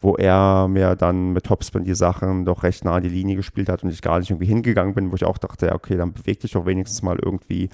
wo 0.00 0.14
er 0.16 0.68
mir 0.68 0.94
dann 0.94 1.32
mit 1.32 1.44
Topspin 1.44 1.84
die 1.84 1.94
Sachen 1.94 2.44
doch 2.44 2.62
recht 2.62 2.84
nah 2.84 2.96
an 2.96 3.02
die 3.02 3.08
Linie 3.08 3.36
gespielt 3.36 3.70
hat 3.70 3.82
und 3.82 3.88
ich 3.88 4.02
gar 4.02 4.18
nicht 4.18 4.30
irgendwie 4.30 4.46
hingegangen 4.46 4.94
bin, 4.94 5.10
wo 5.10 5.14
ich 5.14 5.24
auch 5.24 5.38
dachte, 5.38 5.72
okay, 5.72 5.96
dann 5.96 6.12
beweg 6.12 6.40
dich 6.40 6.52
doch 6.52 6.66
wenigstens 6.66 7.02
mal 7.02 7.18
irgendwie. 7.18 7.70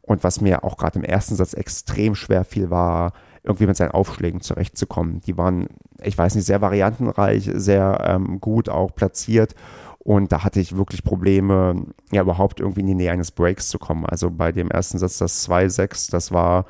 Und 0.00 0.22
was 0.22 0.40
mir 0.40 0.62
auch 0.62 0.76
gerade 0.76 1.00
im 1.00 1.04
ersten 1.04 1.34
Satz 1.34 1.54
extrem 1.54 2.14
schwer 2.14 2.44
fiel, 2.44 2.70
war 2.70 3.12
irgendwie 3.42 3.66
mit 3.66 3.76
seinen 3.76 3.90
Aufschlägen 3.90 4.40
zurechtzukommen. 4.40 5.20
Die 5.20 5.36
waren, 5.36 5.66
ich 6.00 6.16
weiß 6.16 6.36
nicht, 6.36 6.44
sehr 6.44 6.60
variantenreich, 6.60 7.50
sehr 7.54 8.04
ähm, 8.06 8.40
gut 8.40 8.68
auch 8.68 8.94
platziert 8.94 9.56
und 10.04 10.32
da 10.32 10.42
hatte 10.42 10.58
ich 10.58 10.76
wirklich 10.76 11.04
Probleme, 11.04 11.86
ja, 12.10 12.22
überhaupt 12.22 12.58
irgendwie 12.58 12.80
in 12.80 12.88
die 12.88 12.94
Nähe 12.94 13.12
eines 13.12 13.30
Breaks 13.30 13.68
zu 13.68 13.78
kommen. 13.78 14.04
Also 14.04 14.30
bei 14.30 14.50
dem 14.50 14.68
ersten 14.70 14.98
Satz, 14.98 15.18
das 15.18 15.48
2-6, 15.48 16.10
das 16.10 16.32
war, 16.32 16.66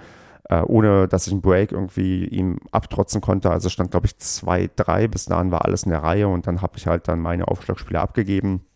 äh, 0.51 0.61
ohne 0.61 1.09
dass 1.09 1.27
ich 1.27 1.33
einen 1.33 1.41
Break 1.41 1.73
irgendwie 1.73 2.27
ihm 2.27 2.59
abtrotzen 2.73 3.23
konnte. 3.23 3.51
Also 3.51 3.71
stand, 3.71 3.91
glaube 3.91 4.07
ich, 4.07 4.13
2-3. 4.13 5.09
Bis 5.09 5.25
dahin 5.25 5.51
war 5.51 5.65
alles 5.65 5.85
in 5.85 5.91
der 5.91 6.03
Reihe 6.03 6.29
und 6.29 6.47
dann 6.47 6.61
habe 6.61 6.77
ich 6.77 6.87
halt 6.87 7.09
dann 7.09 7.21
meine 7.21 7.49
Aufschlagspiele 7.49 7.99
abgegeben. 7.99 8.67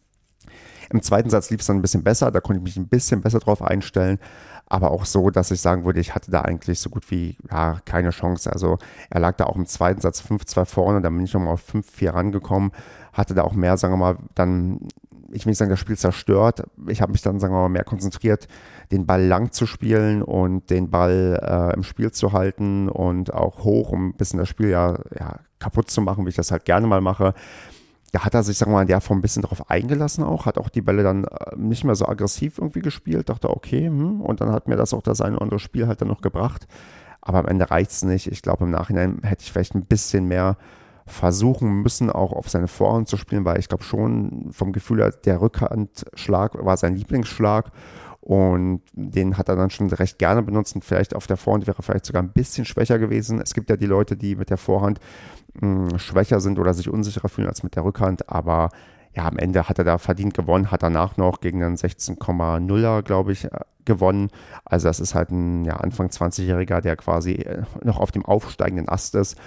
Im 0.91 1.03
zweiten 1.03 1.31
Satz 1.31 1.51
lief 1.51 1.61
es 1.61 1.67
dann 1.67 1.77
ein 1.77 1.83
bisschen 1.83 2.05
besser, 2.05 2.31
da 2.31 2.41
konnte 2.41 2.59
ich 2.59 2.65
mich 2.65 2.77
ein 2.77 2.89
bisschen 2.89 3.21
besser 3.21 3.41
drauf 3.41 3.61
einstellen, 3.61 4.19
aber 4.67 4.91
auch 4.91 5.05
so, 5.05 5.31
dass 5.31 5.51
ich 5.51 5.61
sagen 5.61 5.85
würde, 5.85 6.01
ich 6.01 6.15
hatte 6.15 6.31
da 6.31 6.43
eigentlich 6.43 6.81
so 6.81 6.91
gut 6.91 7.11
wie 7.11 7.37
ja, 7.51 7.81
keine 7.85 8.11
Chance. 8.11 8.53
Also 8.53 8.79
er 9.11 9.21
lag 9.21 9.37
da 9.37 9.45
auch 9.45 9.57
im 9.57 9.67
zweiten 9.67 10.01
Satz 10.01 10.21
5-2 10.21 10.65
vorne, 10.65 11.01
dann 11.01 11.15
bin 11.17 11.25
ich 11.25 11.35
nochmal 11.35 11.55
auf 11.55 11.69
5-4 11.69 12.15
rangekommen, 12.15 12.73
hatte 13.17 13.35
da 13.35 13.43
auch 13.43 13.55
mehr, 13.55 13.77
sagen 13.77 13.95
wir 13.95 13.99
mal, 13.99 14.17
dann, 14.35 14.81
ich 15.33 15.45
will 15.45 15.51
nicht 15.51 15.59
sagen, 15.59 15.71
das 15.71 15.81
Spiel 15.81 15.97
zerstört. 15.97 16.65
Ich 16.89 17.03
habe 17.03 17.13
mich 17.13 17.23
dann, 17.23 17.41
sagen 17.41 17.55
wir 17.55 17.61
mal, 17.61 17.69
mehr 17.69 17.85
konzentriert, 17.85 18.49
den 18.93 19.07
Ball 19.07 19.25
lang 19.25 19.53
zu 19.53 19.67
spielen 19.67 20.23
und 20.23 20.71
den 20.71 20.91
Ball 20.91 21.41
äh, 21.43 21.75
im 21.75 21.83
Spiel 21.83 22.13
zu 22.13 22.33
halten 22.33 22.89
und 22.89 23.33
auch 23.33 23.65
hoch, 23.65 23.93
um 23.93 24.09
ein 24.09 24.15
bisschen 24.15 24.39
das 24.39 24.49
Spiel 24.49 24.69
ja, 24.69 24.99
ja 25.19 25.41
kaputt 25.59 25.91
zu 25.91 26.01
machen, 26.01 26.25
wie 26.25 26.31
ich 26.31 26.37
das 26.37 26.51
halt 26.51 26.65
gerne 26.65 26.87
mal 26.87 27.01
mache 27.01 27.35
da 28.17 28.25
hat 28.25 28.35
er 28.35 28.43
sich, 28.43 28.57
sagen 28.57 28.71
wir 28.71 28.77
mal, 28.77 28.83
in 28.83 28.89
der 28.89 29.03
Form 29.03 29.19
ein 29.19 29.23
bisschen 29.23 29.43
darauf 29.43 29.71
eingelassen 29.71 30.25
auch, 30.25 30.47
hat 30.47 30.57
auch 30.57 30.71
die 30.71 30.81
Bälle 30.81 31.03
dann 31.03 31.25
äh, 31.25 31.57
nicht 31.57 31.85
mehr 31.85 31.95
so 31.95 32.07
aggressiv 32.07 32.57
irgendwie 32.57 32.81
gespielt, 32.81 33.29
dachte, 33.29 33.51
okay, 33.51 33.87
hm, 33.87 34.21
und 34.21 34.41
dann 34.41 34.53
hat 34.53 34.69
mir 34.69 34.77
das 34.77 34.95
auch 34.95 35.03
das 35.03 35.21
eine 35.21 35.37
oder 35.37 35.43
andere 35.43 35.59
Spiel 35.59 35.87
halt 35.87 36.01
dann 36.01 36.09
noch 36.09 36.23
gebracht. 36.23 36.67
Aber 37.21 37.41
am 37.41 37.47
Ende 37.47 37.71
reicht 37.71 37.91
es 37.91 38.05
nicht. 38.05 38.29
Ich 38.29 38.41
glaube, 38.41 38.65
im 38.65 38.71
Nachhinein 38.71 39.19
hätte 39.23 39.43
ich 39.43 39.53
vielleicht 39.53 39.75
ein 39.75 39.85
bisschen 39.85 40.29
mehr 40.29 40.57
versuchen 41.07 41.83
müssen, 41.83 42.11
auch 42.11 42.33
auf 42.33 42.49
seine 42.49 42.69
Vorhand 42.69 43.09
zu 43.09 43.17
spielen, 43.17 43.45
weil 43.45 43.59
ich 43.59 43.69
glaube 43.69 43.85
schon 43.85 44.49
vom 44.51 44.73
Gefühl 44.73 45.01
her, 45.01 45.11
der 45.11 45.41
Rückhandschlag 45.41 46.65
war 46.65 46.77
sein 46.77 46.97
Lieblingsschlag 46.97 47.71
und 48.21 48.83
den 48.93 49.39
hat 49.39 49.49
er 49.49 49.55
dann 49.55 49.71
schon 49.71 49.89
recht 49.89 50.19
gerne 50.19 50.43
benutzt 50.43 50.75
und 50.75 50.85
vielleicht 50.85 51.15
auf 51.15 51.29
der 51.29 51.37
Vorhand 51.37 51.69
wäre 51.69 51.79
er 51.79 51.83
vielleicht 51.83 52.07
sogar 52.07 52.23
ein 52.23 52.33
bisschen 52.33 52.65
schwächer 52.65 52.99
gewesen. 52.99 53.41
Es 53.41 53.55
gibt 53.55 53.71
ja 53.71 53.77
die 53.77 53.87
Leute, 53.87 54.17
die 54.17 54.35
mit 54.35 54.51
der 54.51 54.59
Vorhand 54.59 54.99
mh, 55.61 55.91
hm, 55.91 55.99
schwächer 55.99 56.41
sind 56.41 56.59
oder 56.59 56.75
sich 56.75 56.89
unsicherer 56.89 57.29
fühlen 57.29 57.49
als 57.49 57.63
mit 57.63 57.77
der 57.77 57.85
Rückhand, 57.85 58.29
aber 58.29 58.71
ja, 59.15 59.27
am 59.27 59.39
Ende 59.39 59.69
hat 59.69 59.79
er 59.79 59.85
da 59.85 59.97
verdient 59.97 60.35
gewonnen, 60.35 60.71
hat 60.71 60.83
danach 60.83 61.17
noch 61.17 61.41
gegen 61.41 61.63
einen 61.63 61.77
16,0er, 61.77 63.03
glaube 63.03 63.33
ich, 63.33 63.45
äh, 63.45 63.61
gewonnen. 63.87 64.29
Also 64.65 64.89
das 64.89 65.01
ist 65.01 65.15
halt 65.15 65.31
ein 65.31 65.65
ja, 65.65 65.77
Anfang 65.77 66.09
20-Jähriger, 66.09 66.83
der 66.83 66.97
quasi 66.97 67.33
äh, 67.33 67.63
noch 67.83 67.99
auf 67.99 68.11
dem 68.11 68.27
aufsteigenden 68.27 68.89
Ast 68.89 69.15
ist. 69.15 69.39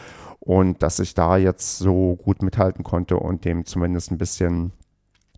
Und 0.49 0.81
dass 0.81 0.97
ich 0.97 1.13
da 1.13 1.37
jetzt 1.37 1.77
so 1.77 2.15
gut 2.15 2.41
mithalten 2.41 2.83
konnte 2.83 3.17
und 3.17 3.45
dem 3.45 3.65
zumindest 3.65 4.09
ein 4.09 4.17
bisschen 4.17 4.71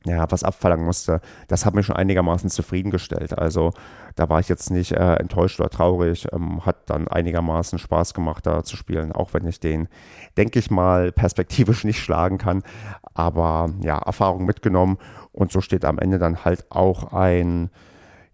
ja, 0.06 0.26
was 0.32 0.46
abverlangen 0.46 0.86
musste, 0.86 1.20
das 1.50 1.66
hat 1.66 1.76
mich 1.76 1.86
schon 1.86 1.98
einigermaßen 1.98 2.50
zufriedengestellt. 2.50 3.38
Also 3.38 3.74
da 4.16 4.30
war 4.30 4.40
ich 4.40 4.48
jetzt 4.48 4.72
nicht 4.72 4.94
äh, 4.94 5.16
enttäuscht 5.16 5.60
oder 5.60 5.70
traurig, 5.70 6.28
ähm, 6.32 6.66
hat 6.66 6.90
dann 6.90 7.10
einigermaßen 7.10 7.78
Spaß 7.78 8.14
gemacht, 8.14 8.46
da 8.46 8.64
zu 8.64 8.78
spielen, 8.78 9.12
auch 9.12 9.34
wenn 9.34 9.46
ich 9.46 9.60
den, 9.60 9.90
denke 10.38 10.60
ich 10.60 10.72
mal, 10.72 11.12
perspektivisch 11.12 11.84
nicht 11.84 12.00
schlagen 12.00 12.38
kann. 12.38 12.64
Aber 13.14 13.70
ja, 13.84 13.98
Erfahrung 13.98 14.46
mitgenommen 14.46 14.98
und 15.34 15.52
so 15.52 15.60
steht 15.60 15.84
am 15.84 16.00
Ende 16.00 16.20
dann 16.20 16.46
halt 16.46 16.72
auch 16.72 17.12
ein, 17.12 17.70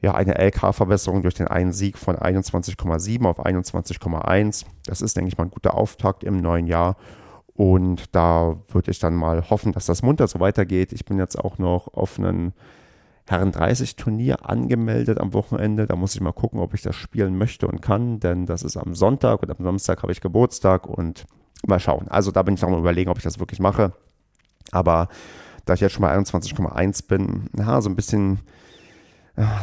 ja, 0.01 0.13
eine 0.13 0.37
LK-Verbesserung 0.37 1.23
durch 1.23 1.33
den 1.33 1.47
einen 1.47 1.73
Sieg 1.73 1.97
von 1.97 2.15
21,7 2.15 3.25
auf 3.25 3.43
21,1. 3.43 4.65
Das 4.85 5.01
ist, 5.01 5.17
denke 5.17 5.29
ich 5.29 5.37
mal, 5.37 5.45
ein 5.45 5.51
guter 5.51 5.75
Auftakt 5.75 6.23
im 6.23 6.37
neuen 6.37 6.67
Jahr. 6.67 6.97
Und 7.55 8.15
da 8.15 8.57
würde 8.69 8.91
ich 8.91 8.99
dann 8.99 9.15
mal 9.15 9.49
hoffen, 9.49 9.71
dass 9.71 9.87
das 9.87 10.03
munter 10.03 10.27
so 10.27 10.39
weitergeht. 10.39 10.93
Ich 10.93 11.05
bin 11.05 11.17
jetzt 11.17 11.39
auch 11.39 11.57
noch 11.57 11.91
auf 11.95 12.19
einen 12.19 12.53
Herren 13.27 13.51
30 13.51 13.95
Turnier 13.95 14.47
angemeldet 14.47 15.19
am 15.19 15.33
Wochenende. 15.33 15.87
Da 15.87 15.95
muss 15.95 16.13
ich 16.13 16.21
mal 16.21 16.31
gucken, 16.31 16.59
ob 16.59 16.75
ich 16.75 16.83
das 16.83 16.95
spielen 16.95 17.37
möchte 17.37 17.67
und 17.67 17.81
kann, 17.81 18.19
denn 18.19 18.45
das 18.45 18.61
ist 18.61 18.77
am 18.77 18.93
Sonntag 18.93 19.41
und 19.41 19.49
am 19.49 19.63
Samstag 19.63 20.03
habe 20.03 20.11
ich 20.11 20.21
Geburtstag 20.21 20.87
und 20.87 21.25
mal 21.65 21.79
schauen. 21.79 22.07
Also 22.07 22.31
da 22.31 22.43
bin 22.43 22.53
ich 22.53 22.61
noch 22.61 22.69
mal 22.69 22.79
überlegen, 22.79 23.09
ob 23.09 23.17
ich 23.17 23.23
das 23.23 23.39
wirklich 23.39 23.59
mache. 23.59 23.91
Aber 24.71 25.09
da 25.65 25.73
ich 25.73 25.81
jetzt 25.81 25.93
schon 25.93 26.03
mal 26.03 26.15
21,1 26.17 27.07
bin, 27.07 27.49
na, 27.53 27.81
so 27.81 27.89
ein 27.89 27.95
bisschen, 27.95 28.39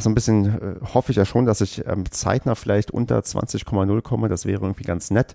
so 0.00 0.08
ein 0.08 0.14
bisschen 0.14 0.46
äh, 0.46 0.74
hoffe 0.94 1.10
ich 1.10 1.16
ja 1.16 1.24
schon, 1.24 1.46
dass 1.46 1.60
ich 1.60 1.86
ähm, 1.86 2.10
zeitnah 2.10 2.54
vielleicht 2.54 2.90
unter 2.90 3.18
20,0 3.18 4.02
komme. 4.02 4.28
Das 4.28 4.46
wäre 4.46 4.62
irgendwie 4.62 4.84
ganz 4.84 5.10
nett. 5.10 5.34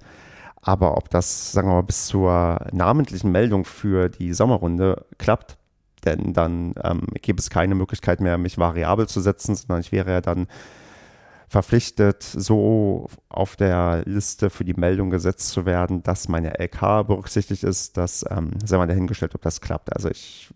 Aber 0.62 0.98
ob 0.98 1.10
das, 1.10 1.51
sagen 1.51 1.69
wir 1.69 1.75
mal, 1.75 1.84
bis 1.84 2.08
zur 2.08 2.67
namentlichen 2.72 3.31
Meldung 3.31 3.65
für 3.65 4.10
die 4.10 4.34
Sommerrunde 4.34 5.05
klappt, 5.17 5.58
denn 6.05 6.34
dann 6.34 6.74
ähm, 6.84 7.08
gäbe 7.22 7.39
es 7.39 7.50
keine 7.50 7.75
Möglichkeit 7.75 8.22
mehr, 8.22 8.38
mich 8.38 8.58
variabel 8.58 9.08
zu 9.08 9.22
setzen, 9.22 9.55
sondern 9.55 9.81
ich 9.81 9.91
wäre 9.91 10.12
ja 10.12 10.22
dann 10.22 10.48
verpflichtet, 11.50 12.22
so 12.22 13.08
auf 13.27 13.56
der 13.56 14.03
Liste 14.06 14.51
für 14.51 14.63
die 14.63 14.75
Meldung 14.75 15.10
gesetzt 15.10 15.50
zu 15.50 15.65
werden, 15.65 16.03
dass 16.03 16.29
meine 16.29 16.60
LK 16.60 17.08
berücksichtigt 17.08 17.63
ist. 17.63 17.98
Das 17.98 18.24
ähm, 18.29 18.51
sei 18.63 18.77
mal 18.77 18.88
dahingestellt, 18.88 19.34
ob 19.34 19.41
das 19.41 19.60
klappt. 19.60 19.91
Also 19.96 20.10
ich, 20.10 20.51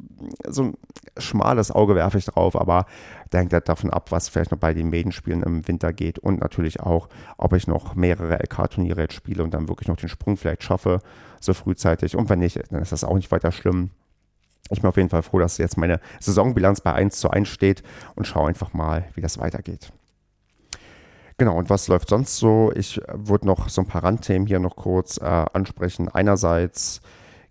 so 0.48 0.64
ein 0.64 0.78
schmales 1.18 1.72
Auge 1.72 1.96
werfe 1.96 2.20
ich 2.20 2.26
drauf, 2.26 2.56
aber 2.56 2.86
da 3.32 3.40
hängt 3.40 3.54
halt 3.54 3.68
davon 3.68 3.90
ab, 3.90 4.12
was 4.12 4.30
vielleicht 4.30 4.52
noch 4.52 4.60
bei 4.60 4.76
den 4.76 4.90
Medenspielen 4.90 5.42
im 5.42 5.68
Winter 5.68 5.94
geht 5.94 6.20
und 6.20 6.42
natürlich 6.42 6.80
auch, 6.80 7.10
ob 7.38 7.54
ich 7.54 7.66
noch 7.66 7.96
mehrere 7.96 8.36
LK-Turniere 8.36 9.02
jetzt 9.02 9.16
spiele 9.16 9.44
und 9.44 9.56
dann 9.56 9.68
wirklich 9.68 9.88
noch 9.88 9.98
den 9.98 10.10
Sprung 10.10 10.38
vielleicht 10.38 10.62
schaffe, 10.62 11.00
so 11.40 11.56
frühzeitig. 11.56 12.16
Und 12.16 12.30
wenn 12.30 12.40
nicht, 12.40 12.60
dann 12.72 12.82
ist 12.82 12.92
das 12.92 13.04
auch 13.04 13.16
nicht 13.16 13.32
weiter 13.32 13.52
schlimm. 13.52 13.90
Ich 14.70 14.82
bin 14.82 14.88
auf 14.88 14.98
jeden 14.98 15.10
Fall 15.10 15.24
froh, 15.24 15.40
dass 15.40 15.58
jetzt 15.58 15.78
meine 15.78 16.00
Saisonbilanz 16.20 16.82
bei 16.82 16.94
1 16.94 17.20
zu 17.20 17.32
1 17.32 17.48
steht 17.48 17.82
und 18.16 18.28
schaue 18.28 18.48
einfach 18.48 18.74
mal, 18.74 19.06
wie 19.16 19.22
das 19.22 19.40
weitergeht. 19.40 19.92
Genau, 21.38 21.58
und 21.58 21.70
was 21.70 21.88
läuft 21.88 22.10
sonst 22.10 22.38
so? 22.38 22.72
Ich 22.76 23.02
würde 23.12 23.48
noch 23.48 23.70
so 23.70 23.82
ein 23.82 23.88
paar 23.88 24.04
Randthemen 24.04 24.48
hier 24.48 24.60
noch 24.60 24.76
kurz 24.76 25.18
äh, 25.18 25.24
ansprechen. 25.24 26.10
Einerseits 26.10 27.02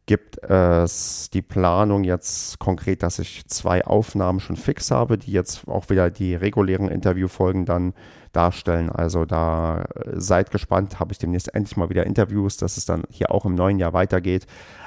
gibt 0.06 0.42
es 0.42 1.30
die 1.30 1.42
Planung 1.42 2.02
jetzt 2.02 2.58
konkret, 2.58 3.02
dass 3.02 3.18
ich 3.18 3.46
zwei 3.46 3.84
Aufnahmen 3.84 4.40
schon 4.40 4.56
fix 4.56 4.90
habe, 4.90 5.16
die 5.16 5.30
jetzt 5.30 5.68
auch 5.68 5.90
wieder 5.90 6.10
die 6.10 6.34
regulären 6.34 6.88
Interviewfolgen 6.88 7.64
dann 7.64 7.94
darstellen. 8.32 8.90
Also 8.90 9.24
da 9.24 9.82
äh, 9.82 10.20
seid 10.20 10.50
gespannt, 10.50 10.98
habe 10.98 11.12
ich 11.12 11.18
demnächst 11.18 11.54
endlich 11.54 11.76
mal 11.76 11.90
wieder 11.90 12.06
Interviews, 12.06 12.56
dass 12.56 12.76
es 12.76 12.84
dann 12.84 13.04
hier 13.10 13.30
auch 13.30 13.44
im 13.44 13.54
neuen 13.54 13.78
Jahr 13.78 13.92
weitergeht. 13.92 14.46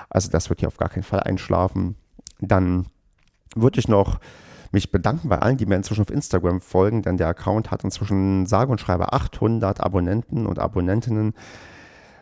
Also 0.10 0.30
das 0.30 0.50
wird 0.50 0.60
hier 0.60 0.68
auf 0.68 0.78
gar 0.78 0.90
keinen 0.90 1.04
Fall 1.04 1.22
einschlafen. 1.22 1.96
Dann 2.40 2.88
würde 3.56 3.80
ich 3.80 3.88
noch 3.88 4.20
mich 4.76 4.92
bedanken 4.92 5.30
bei 5.30 5.40
allen, 5.40 5.58
die 5.58 5.66
mir 5.66 5.76
inzwischen 5.76 6.02
auf 6.02 6.12
Instagram 6.12 6.62
folgen, 6.62 7.02
denn 7.02 7.18
der 7.18 7.30
Account 7.30 7.72
hat 7.72 7.84
inzwischen 7.84 8.46
sage 8.46 8.72
und 8.72 8.80
schreibe 8.80 9.14
800 9.14 9.82
Abonnenten 9.82 10.46
und 10.46 10.60
Abonnentinnen. 10.60 11.34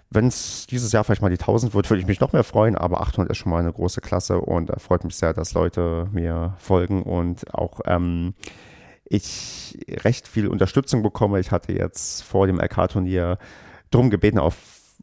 wenn 0.09 0.27
es 0.27 0.67
dieses 0.67 0.91
Jahr 0.91 1.03
vielleicht 1.03 1.23
mal 1.23 1.29
die 1.29 1.39
1000 1.39 1.73
wird, 1.73 1.89
würde 1.89 1.99
ich 1.99 2.07
mich 2.07 2.19
noch 2.19 2.33
mehr 2.33 2.43
freuen, 2.43 2.75
aber 2.75 3.01
800 3.01 3.31
ist 3.31 3.37
schon 3.39 3.51
mal 3.51 3.59
eine 3.59 3.73
große 3.73 3.99
Klasse 3.99 4.39
und 4.39 4.69
äh, 4.69 4.79
freut 4.79 5.03
mich 5.03 5.15
sehr, 5.15 5.33
dass 5.33 5.55
Leute 5.55 6.07
mir 6.11 6.53
folgen 6.59 7.01
und 7.01 7.51
auch 7.53 7.81
ähm, 7.85 8.35
ich 9.05 9.79
recht 10.03 10.27
viel 10.27 10.47
Unterstützung 10.47 11.01
bekomme. 11.01 11.39
Ich 11.39 11.51
hatte 11.51 11.73
jetzt 11.73 12.23
vor 12.23 12.45
dem 12.45 12.59
LK-Turnier 12.59 13.39
drum 13.89 14.11
gebeten, 14.11 14.37
auf, 14.37 14.55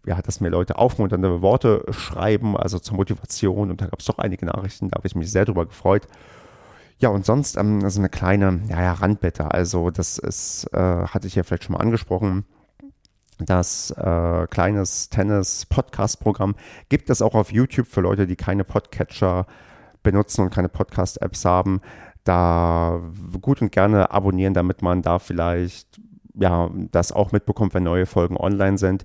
ja, 0.06 0.22
dass 0.22 0.40
mir 0.40 0.48
Leute 0.48 0.78
aufmunternde 0.78 1.42
Worte 1.42 1.84
schreiben, 1.90 2.56
also 2.56 2.78
zur 2.78 2.96
Motivation 2.96 3.70
und 3.70 3.80
da 3.80 3.86
gab 3.86 3.98
es 3.98 4.06
doch 4.06 4.18
einige 4.18 4.46
Nachrichten, 4.46 4.90
da 4.90 4.98
habe 4.98 5.08
ich 5.08 5.16
mich 5.16 5.30
sehr 5.32 5.44
drüber 5.44 5.66
gefreut. 5.66 6.06
Ja, 7.00 7.08
und 7.08 7.24
sonst 7.24 7.56
ähm, 7.56 7.88
so 7.88 8.00
eine 8.00 8.08
kleine, 8.08 8.60
ja, 8.68 8.82
ja, 8.82 8.92
Randbitte. 8.92 9.50
Also, 9.52 9.90
das 9.90 10.18
ist, 10.18 10.68
äh, 10.72 10.78
hatte 10.78 11.26
ich 11.26 11.34
ja 11.34 11.42
vielleicht 11.42 11.64
schon 11.64 11.74
mal 11.74 11.80
angesprochen 11.80 12.44
das 13.46 13.90
äh, 13.92 14.46
kleines 14.48 15.08
Tennis-Podcast-Programm 15.08 16.54
gibt 16.88 17.10
es 17.10 17.22
auch 17.22 17.34
auf 17.34 17.52
YouTube 17.52 17.86
für 17.86 18.02
Leute, 18.02 18.26
die 18.26 18.36
keine 18.36 18.64
Podcatcher 18.64 19.46
benutzen 20.02 20.42
und 20.42 20.50
keine 20.50 20.68
Podcast-Apps 20.68 21.44
haben. 21.44 21.80
Da 22.24 23.00
gut 23.40 23.62
und 23.62 23.72
gerne 23.72 24.10
abonnieren, 24.10 24.54
damit 24.54 24.82
man 24.82 25.02
da 25.02 25.18
vielleicht 25.18 26.00
ja 26.34 26.70
das 26.92 27.12
auch 27.12 27.32
mitbekommt, 27.32 27.74
wenn 27.74 27.82
neue 27.82 28.06
Folgen 28.06 28.36
online 28.36 28.78
sind. 28.78 29.04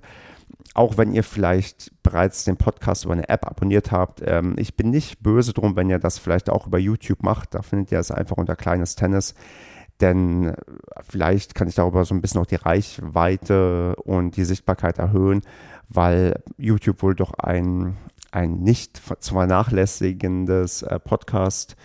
Auch 0.76 0.98
wenn 0.98 1.12
ihr 1.12 1.24
vielleicht 1.24 1.90
bereits 2.02 2.44
den 2.44 2.56
Podcast 2.56 3.04
über 3.04 3.14
eine 3.14 3.28
App 3.28 3.46
abonniert 3.46 3.92
habt. 3.92 4.22
Ähm, 4.24 4.56
ich 4.58 4.76
bin 4.76 4.90
nicht 4.90 5.22
böse 5.22 5.52
drum, 5.52 5.74
wenn 5.74 5.88
ihr 5.88 5.98
das 5.98 6.18
vielleicht 6.18 6.50
auch 6.50 6.66
über 6.66 6.78
YouTube 6.78 7.22
macht. 7.22 7.54
Da 7.54 7.62
findet 7.62 7.92
ihr 7.92 7.98
es 7.98 8.10
einfach 8.10 8.36
unter 8.36 8.56
kleines 8.56 8.94
Tennis 8.94 9.34
denn 10.00 10.48
äh, 10.48 10.54
vielleicht 11.08 11.54
kann 11.54 11.68
ich 11.68 11.74
darüber 11.74 12.04
so 12.04 12.14
ein 12.14 12.20
bisschen 12.20 12.40
auch 12.40 12.46
die 12.46 12.56
Reichweite 12.56 13.96
und 13.96 14.36
die 14.36 14.44
Sichtbarkeit 14.44 14.98
erhöhen, 14.98 15.42
weil 15.88 16.42
YouTube 16.58 17.02
wohl 17.02 17.14
doch 17.14 17.34
ein, 17.34 17.96
ein 18.30 18.58
nicht 18.60 19.00
zu 19.20 19.34
vernachlässigendes 19.34 20.82
äh, 20.82 20.98
Podcast 20.98 21.76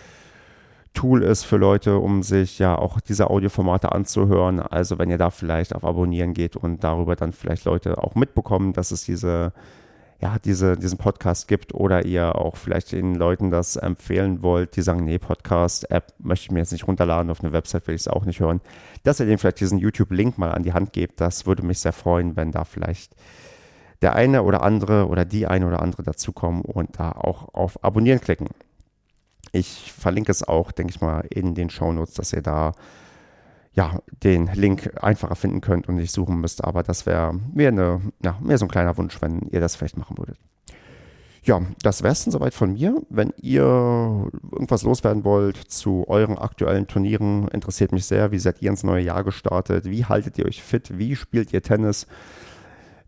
Tool 0.94 1.24
ist 1.24 1.44
für 1.44 1.58
Leute, 1.58 1.98
um 1.98 2.22
sich 2.22 2.60
ja 2.60 2.78
auch 2.78 3.00
diese 3.00 3.30
Audioformate 3.30 3.92
anzuhören. 3.92 4.60
Also 4.60 5.00
wenn 5.00 5.10
ihr 5.10 5.18
da 5.18 5.30
vielleicht 5.30 5.74
auf 5.74 5.86
Abonnieren 5.86 6.34
geht 6.34 6.56
und 6.56 6.84
darüber 6.84 7.16
dann 7.16 7.32
vielleicht 7.32 7.66
Leute 7.66 7.98
auch 8.04 8.16
mitbekommen, 8.16 8.74
dass 8.74 8.92
es 8.92 9.04
diese 9.04 9.54
ja, 10.22 10.38
diese, 10.38 10.78
diesen 10.78 11.00
Podcast 11.00 11.48
gibt 11.48 11.74
oder 11.74 12.06
ihr 12.06 12.36
auch 12.36 12.56
vielleicht 12.56 12.92
den 12.92 13.16
Leuten 13.16 13.50
das 13.50 13.76
empfehlen 13.76 14.44
wollt, 14.44 14.76
die 14.76 14.84
sagen, 14.84 15.04
nee, 15.04 15.18
Podcast-App 15.18 16.14
möchte 16.20 16.46
ich 16.46 16.52
mir 16.52 16.60
jetzt 16.60 16.72
nicht 16.72 16.88
runterladen, 16.88 17.32
auf 17.32 17.44
eine 17.44 17.54
Website 17.54 17.88
will 17.88 17.96
ich 17.96 18.02
es 18.02 18.08
auch 18.08 18.24
nicht 18.26 18.40
hören, 18.40 18.62
dass 19.04 19.20
ihr 19.20 19.26
denen 19.26 19.40
vielleicht 19.40 19.60
diesen 19.60 19.80
YouTube-Link 19.80 20.38
mal 20.38 20.52
an 20.52 20.62
die 20.62 20.74
Hand 20.74 20.94
gebt. 20.94 21.20
Das 21.20 21.48
würde 21.48 21.64
mich 21.64 21.80
sehr 21.80 21.92
freuen, 21.92 22.36
wenn 22.36 22.52
da 22.52 22.66
vielleicht 22.66 23.16
der 24.04 24.16
eine 24.16 24.44
oder 24.44 24.62
andere 24.62 25.08
oder 25.08 25.26
die 25.26 25.48
eine 25.48 25.66
oder 25.66 25.82
andere 25.82 26.04
dazukommen 26.04 26.62
und 26.62 27.00
da 27.00 27.12
auch 27.14 27.54
auf 27.56 27.84
Abonnieren 27.84 28.22
klicken. 28.22 28.48
Ich 29.52 29.92
verlinke 29.92 30.32
es 30.32 30.48
auch, 30.48 30.72
denke 30.72 30.94
ich 30.94 31.02
mal, 31.02 31.26
in 31.30 31.56
den 31.56 31.70
Shownotes, 31.70 32.14
dass 32.14 32.34
ihr 32.34 32.42
da 32.42 32.74
ja, 33.74 34.00
den 34.24 34.48
Link 34.48 34.92
einfacher 35.02 35.36
finden 35.36 35.62
könnt 35.62 35.88
und 35.88 35.96
nicht 35.96 36.12
suchen 36.12 36.42
müsst. 36.42 36.64
Aber 36.64 36.84
das 36.84 37.06
wäre 37.06 37.40
wär 37.54 37.72
ja, 38.22 38.58
so 38.58 38.66
ein 38.66 38.72
kleiner 38.72 38.98
Wunsch, 38.98 39.22
wenn 39.22 39.48
ihr 39.52 39.62
das 39.62 39.76
vielleicht 39.76 39.98
machen 39.98 40.18
würdet. 40.18 40.38
Ja, 41.44 41.60
das 41.82 42.04
wäre 42.04 42.12
es 42.12 42.24
dann 42.24 42.32
soweit 42.32 42.54
von 42.54 42.74
mir. 42.74 43.02
Wenn 43.10 43.34
ihr 43.42 43.64
irgendwas 43.64 44.84
loswerden 44.84 45.24
wollt 45.24 45.58
zu 45.58 46.06
euren 46.08 46.38
aktuellen 46.38 46.86
Turnieren, 46.86 47.48
interessiert 47.48 47.94
mich 47.94 48.06
sehr. 48.06 48.32
Wie 48.32 48.38
seid 48.38 48.62
ihr 48.62 48.70
ins 48.70 48.84
neue 48.84 49.04
Jahr 49.04 49.24
gestartet? 49.24 49.86
Wie 49.86 50.06
haltet 50.06 50.38
ihr 50.38 50.46
euch 50.46 50.62
fit? 50.62 51.00
Wie 51.00 51.16
spielt 51.16 51.52
ihr 51.52 51.64
Tennis? 51.64 52.06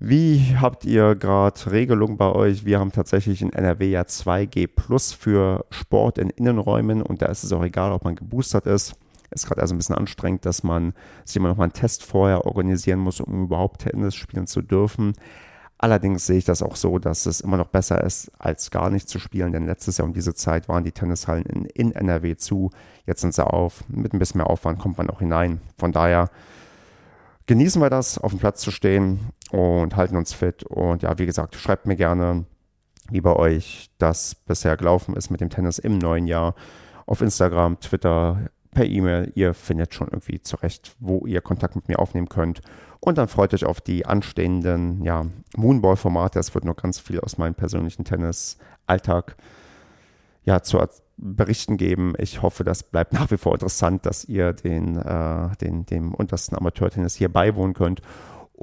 Wie 0.05 0.57
habt 0.59 0.83
ihr 0.83 1.15
gerade 1.15 1.71
Regelungen 1.71 2.17
bei 2.17 2.29
euch? 2.29 2.65
Wir 2.65 2.77
haben 2.77 2.91
tatsächlich 2.91 3.41
in 3.41 3.53
NRW 3.53 3.89
ja 3.89 4.01
2G 4.01 4.67
Plus 4.67 5.13
für 5.13 5.65
Sport 5.69 6.17
in 6.17 6.29
Innenräumen 6.29 7.01
und 7.01 7.21
da 7.21 7.27
ist 7.27 7.45
es 7.45 7.53
auch 7.53 7.63
egal, 7.63 7.93
ob 7.93 8.03
man 8.03 8.17
geboostert 8.17 8.65
ist. 8.65 8.95
Ist 9.31 9.47
gerade 9.47 9.61
also 9.61 9.73
ein 9.73 9.77
bisschen 9.77 9.95
anstrengend, 9.95 10.45
dass 10.45 10.61
man 10.61 10.91
sich 11.23 11.37
immer 11.37 11.47
noch 11.47 11.55
mal 11.55 11.63
einen 11.63 11.71
Test 11.71 12.03
vorher 12.03 12.43
organisieren 12.43 12.99
muss, 12.99 13.21
um 13.21 13.45
überhaupt 13.45 13.83
Tennis 13.83 14.13
spielen 14.15 14.45
zu 14.45 14.61
dürfen. 14.61 15.13
Allerdings 15.77 16.25
sehe 16.25 16.37
ich 16.37 16.45
das 16.45 16.61
auch 16.61 16.75
so, 16.75 16.99
dass 16.99 17.25
es 17.25 17.39
immer 17.39 17.55
noch 17.55 17.69
besser 17.69 18.03
ist, 18.03 18.29
als 18.37 18.71
gar 18.71 18.89
nicht 18.89 19.07
zu 19.07 19.19
spielen, 19.19 19.53
denn 19.53 19.67
letztes 19.67 19.99
Jahr 19.99 20.05
um 20.05 20.13
diese 20.13 20.33
Zeit 20.33 20.67
waren 20.67 20.83
die 20.83 20.91
Tennishallen 20.91 21.45
in, 21.45 21.63
in 21.63 21.93
NRW 21.93 22.35
zu. 22.35 22.71
Jetzt 23.05 23.21
sind 23.21 23.33
sie 23.33 23.47
auf. 23.47 23.85
Mit 23.87 24.13
ein 24.13 24.19
bisschen 24.19 24.39
mehr 24.39 24.49
Aufwand 24.49 24.79
kommt 24.79 24.97
man 24.97 25.09
auch 25.09 25.19
hinein. 25.19 25.61
Von 25.77 25.93
daher 25.93 26.29
genießen 27.45 27.81
wir 27.81 27.89
das, 27.89 28.17
auf 28.17 28.31
dem 28.31 28.39
Platz 28.39 28.59
zu 28.59 28.71
stehen 28.71 29.31
und 29.53 29.95
halten 29.95 30.17
uns 30.17 30.33
fit. 30.33 30.63
Und 30.63 31.03
ja, 31.03 31.19
wie 31.19 31.27
gesagt, 31.27 31.55
schreibt 31.55 31.85
mir 31.85 31.95
gerne, 31.95 32.45
wie 33.11 33.21
bei 33.21 33.35
euch 33.35 33.91
das 33.99 34.33
bisher 34.33 34.77
gelaufen 34.77 35.15
ist 35.15 35.29
mit 35.29 35.41
dem 35.41 35.51
Tennis 35.51 35.77
im 35.77 35.99
neuen 35.99 36.25
Jahr. 36.25 36.55
Auf 37.05 37.21
Instagram, 37.21 37.79
Twitter, 37.79 38.49
per 38.71 38.85
E-Mail. 38.85 39.31
Ihr 39.35 39.53
findet 39.53 39.93
schon 39.93 40.07
irgendwie 40.07 40.41
zurecht, 40.41 40.95
wo 40.99 41.27
ihr 41.27 41.41
Kontakt 41.41 41.75
mit 41.75 41.87
mir 41.87 41.99
aufnehmen 41.99 42.29
könnt. 42.29 42.61
Und 42.99 43.19
dann 43.19 43.27
freut 43.27 43.53
euch 43.53 43.63
auf 43.63 43.79
die 43.79 44.07
anstehenden 44.07 45.03
ja, 45.03 45.27
Moonball-Formate. 45.55 46.39
Es 46.39 46.55
wird 46.55 46.65
noch 46.65 46.75
ganz 46.75 46.97
viel 46.99 47.19
aus 47.19 47.37
meinem 47.37 47.53
persönlichen 47.53 48.05
Tennis-Alltag 48.05 49.35
ja, 50.45 50.63
zu 50.63 50.79
berichten 51.17 51.77
geben. 51.77 52.15
Ich 52.17 52.41
hoffe, 52.41 52.63
das 52.63 52.81
bleibt 52.81 53.13
nach 53.13 53.29
wie 53.29 53.37
vor 53.37 53.53
interessant, 53.53 54.07
dass 54.07 54.25
ihr 54.25 54.53
den, 54.53 54.97
äh, 54.97 55.55
den, 55.61 55.85
dem 55.85 56.15
untersten 56.15 56.57
Amateurtennis 56.57 57.13
hier 57.13 57.29
beiwohnen 57.31 57.75
könnt. 57.75 58.01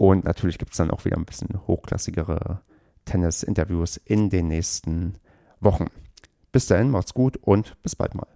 Und 0.00 0.24
natürlich 0.24 0.56
gibt 0.56 0.70
es 0.70 0.78
dann 0.78 0.90
auch 0.90 1.04
wieder 1.04 1.18
ein 1.18 1.26
bisschen 1.26 1.60
hochklassigere 1.66 2.62
Tennis-Interviews 3.04 3.98
in 3.98 4.30
den 4.30 4.48
nächsten 4.48 5.18
Wochen. 5.60 5.88
Bis 6.52 6.64
dahin, 6.64 6.88
macht's 6.88 7.12
gut 7.12 7.36
und 7.36 7.76
bis 7.82 7.96
bald 7.96 8.14
mal. 8.14 8.26